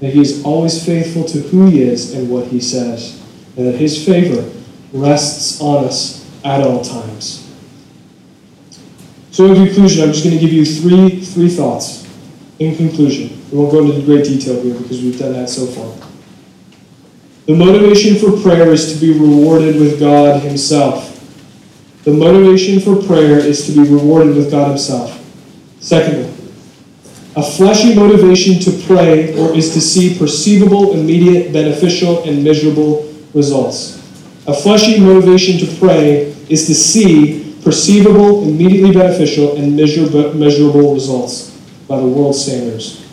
that 0.00 0.14
He 0.14 0.22
is 0.22 0.42
always 0.44 0.82
faithful 0.82 1.24
to 1.24 1.40
who 1.40 1.66
He 1.66 1.82
is 1.82 2.14
and 2.14 2.30
what 2.30 2.46
He 2.46 2.58
says, 2.58 3.22
and 3.58 3.66
that 3.66 3.74
His 3.74 4.02
favor 4.02 4.50
rests 4.94 5.60
on 5.60 5.84
us 5.84 6.26
at 6.42 6.66
all 6.66 6.82
times. 6.82 7.54
So, 9.30 9.44
in 9.52 9.66
conclusion, 9.66 10.04
I'm 10.04 10.12
just 10.12 10.24
going 10.24 10.36
to 10.36 10.40
give 10.40 10.54
you 10.54 10.64
three, 10.64 11.20
three 11.20 11.50
thoughts. 11.50 12.08
In 12.58 12.74
conclusion, 12.76 13.38
we 13.52 13.58
won't 13.58 13.72
go 13.72 13.84
into 13.84 14.00
great 14.06 14.24
detail 14.24 14.62
here 14.62 14.74
because 14.74 15.02
we've 15.02 15.18
done 15.18 15.34
that 15.34 15.50
so 15.50 15.66
far. 15.66 16.07
The 17.48 17.54
motivation 17.54 18.16
for 18.16 18.38
prayer 18.42 18.72
is 18.72 18.92
to 18.92 19.00
be 19.00 19.10
rewarded 19.18 19.80
with 19.80 19.98
God 19.98 20.42
Himself. 20.42 21.06
The 22.04 22.12
motivation 22.12 22.78
for 22.78 23.02
prayer 23.02 23.38
is 23.38 23.64
to 23.64 23.72
be 23.72 23.88
rewarded 23.88 24.36
with 24.36 24.50
God 24.50 24.68
Himself. 24.68 25.18
Secondly, 25.80 26.30
a 27.36 27.42
fleshy 27.42 27.94
motivation 27.94 28.60
to 28.60 28.86
pray 28.86 29.34
or 29.38 29.56
is 29.56 29.72
to 29.72 29.80
see 29.80 30.18
perceivable, 30.18 30.92
immediate, 30.92 31.50
beneficial, 31.50 32.22
and 32.24 32.44
measurable 32.44 33.10
results. 33.32 33.96
A 34.46 34.52
fleshy 34.52 35.00
motivation 35.00 35.56
to 35.66 35.78
pray 35.78 36.34
is 36.50 36.66
to 36.66 36.74
see 36.74 37.56
perceivable, 37.64 38.42
immediately 38.42 38.92
beneficial, 38.92 39.56
and 39.56 39.74
measurable 39.74 40.92
results 40.92 41.58
by 41.88 41.96
the 41.96 42.06
world's 42.06 42.44
standards. 42.44 43.07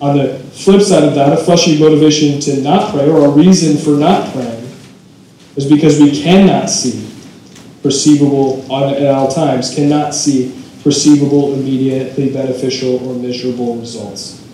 On 0.00 0.16
the 0.16 0.38
flip 0.38 0.80
side 0.80 1.02
of 1.02 1.14
that, 1.16 1.32
a 1.32 1.36
fleshy 1.36 1.78
motivation 1.78 2.40
to 2.40 2.62
not 2.62 2.92
pray 2.92 3.08
or 3.08 3.26
a 3.26 3.28
reason 3.28 3.76
for 3.76 3.98
not 3.98 4.32
praying 4.32 4.64
is 5.56 5.68
because 5.68 6.00
we 6.00 6.22
cannot 6.22 6.70
see 6.70 7.04
perceivable 7.82 8.62
at 8.72 9.06
all 9.06 9.28
times, 9.28 9.74
cannot 9.74 10.14
see 10.14 10.54
perceivable, 10.84 11.54
immediately 11.54 12.32
beneficial, 12.32 13.04
or 13.08 13.14
measurable 13.14 13.76
results. 13.76 14.44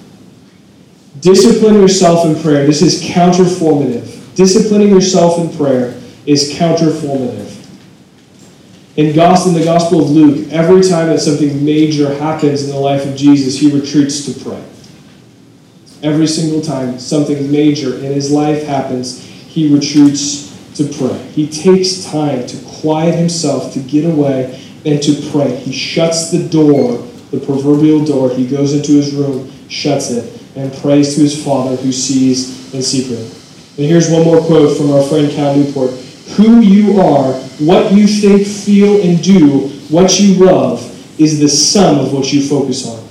Discipline 1.20 1.74
yourself 1.74 2.26
in 2.26 2.40
prayer. 2.42 2.66
This 2.66 2.83
is 2.83 3.02
counterformative. 3.02 4.35
Disciplining 4.35 4.88
yourself 4.88 5.38
in 5.38 5.57
prayer 5.57 6.00
is 6.26 6.54
counterformative. 6.54 7.50
In, 8.96 9.07
in 9.07 9.14
the 9.14 9.62
Gospel 9.64 10.04
of 10.04 10.11
Luke, 10.11 10.48
every 10.50 10.83
time 10.83 11.09
that 11.09 11.20
something 11.20 11.64
major 11.64 12.14
happens 12.14 12.64
in 12.64 12.70
the 12.70 12.78
life 12.78 13.04
of 13.07 13.16
Jesus, 13.16 13.59
he 13.59 13.70
retreats 13.70 14.24
to 14.26 14.44
pray. 14.44 14.62
Every 16.04 16.26
single 16.26 16.60
time 16.60 16.98
something 16.98 17.50
major 17.50 17.94
in 17.96 18.12
his 18.12 18.30
life 18.30 18.64
happens, 18.64 19.24
he 19.24 19.74
retreats 19.74 20.52
to 20.74 20.84
pray. 20.84 21.16
He 21.32 21.48
takes 21.48 22.04
time 22.04 22.46
to 22.46 22.56
quiet 22.82 23.14
himself, 23.14 23.72
to 23.72 23.80
get 23.80 24.04
away, 24.04 24.60
and 24.84 25.02
to 25.02 25.30
pray. 25.30 25.56
He 25.56 25.72
shuts 25.72 26.30
the 26.30 26.46
door, 26.46 26.98
the 27.30 27.40
proverbial 27.40 28.04
door. 28.04 28.28
He 28.28 28.46
goes 28.46 28.74
into 28.74 28.92
his 28.92 29.14
room, 29.14 29.50
shuts 29.70 30.10
it, 30.10 30.42
and 30.56 30.70
prays 30.74 31.14
to 31.14 31.22
his 31.22 31.42
Father 31.42 31.76
who 31.76 31.90
sees 31.90 32.74
in 32.74 32.82
secret. 32.82 33.20
And 33.78 33.86
here's 33.86 34.11
one 34.11 34.24
more 34.24 34.44
quote 34.44 34.76
from 34.76 34.92
our 34.92 35.02
friend 35.05 35.32
Cal 35.32 35.57
Newport 35.57 35.90
Who 36.36 36.61
you 36.61 37.00
are, 37.00 37.32
what 37.61 37.92
you 37.92 38.07
think, 38.07 38.46
feel, 38.46 39.00
and 39.00 39.22
do, 39.22 39.68
what 39.88 40.20
you 40.20 40.44
love, 40.44 40.82
is 41.18 41.40
the 41.40 41.48
sum 41.48 41.98
of 41.98 42.12
what 42.12 42.30
you 42.30 42.46
focus 42.46 42.86
on. 42.86 43.03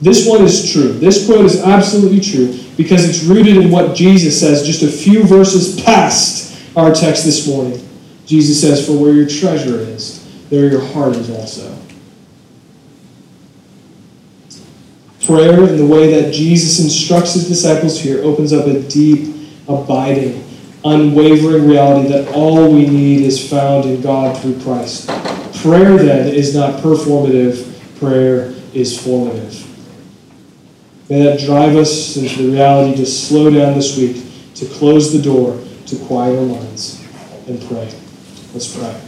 This 0.00 0.28
one 0.28 0.42
is 0.42 0.72
true. 0.72 0.92
This 0.92 1.26
quote 1.26 1.44
is 1.44 1.62
absolutely 1.62 2.20
true 2.20 2.58
because 2.76 3.08
it's 3.08 3.24
rooted 3.24 3.56
in 3.56 3.70
what 3.70 3.96
Jesus 3.96 4.38
says 4.38 4.66
just 4.66 4.82
a 4.82 4.88
few 4.88 5.24
verses 5.24 5.80
past 5.82 6.60
our 6.76 6.94
text 6.94 7.24
this 7.24 7.48
morning. 7.48 7.80
Jesus 8.26 8.60
says, 8.60 8.86
For 8.86 8.92
where 8.92 9.12
your 9.12 9.26
treasure 9.26 9.78
is, 9.78 10.22
there 10.50 10.70
your 10.70 10.84
heart 10.84 11.16
is 11.16 11.30
also. 11.30 11.78
Prayer, 15.24 15.68
in 15.68 15.76
the 15.76 15.86
way 15.86 16.20
that 16.20 16.32
Jesus 16.32 16.78
instructs 16.78 17.34
his 17.34 17.48
disciples 17.48 18.00
here, 18.00 18.22
opens 18.22 18.52
up 18.52 18.66
a 18.66 18.80
deep, 18.82 19.34
abiding, 19.66 20.44
unwavering 20.84 21.66
reality 21.66 22.08
that 22.10 22.32
all 22.32 22.72
we 22.72 22.86
need 22.86 23.22
is 23.22 23.50
found 23.50 23.86
in 23.86 24.00
God 24.02 24.40
through 24.40 24.60
Christ. 24.60 25.08
Prayer, 25.62 25.96
then, 25.96 26.32
is 26.32 26.54
not 26.54 26.80
performative, 26.80 27.98
prayer 27.98 28.54
is 28.72 29.02
formative. 29.02 29.65
May 31.08 31.22
that 31.22 31.38
drive 31.38 31.76
us 31.76 32.16
into 32.16 32.42
the 32.42 32.52
reality 32.52 32.96
to 32.96 33.06
slow 33.06 33.48
down 33.48 33.74
this 33.74 33.96
week, 33.96 34.24
to 34.56 34.66
close 34.66 35.12
the 35.12 35.22
door, 35.22 35.62
to 35.86 35.96
quiet 36.06 36.36
our 36.36 36.46
minds, 36.46 37.00
and 37.46 37.60
pray. 37.68 37.92
Let's 38.52 38.76
pray. 38.76 39.05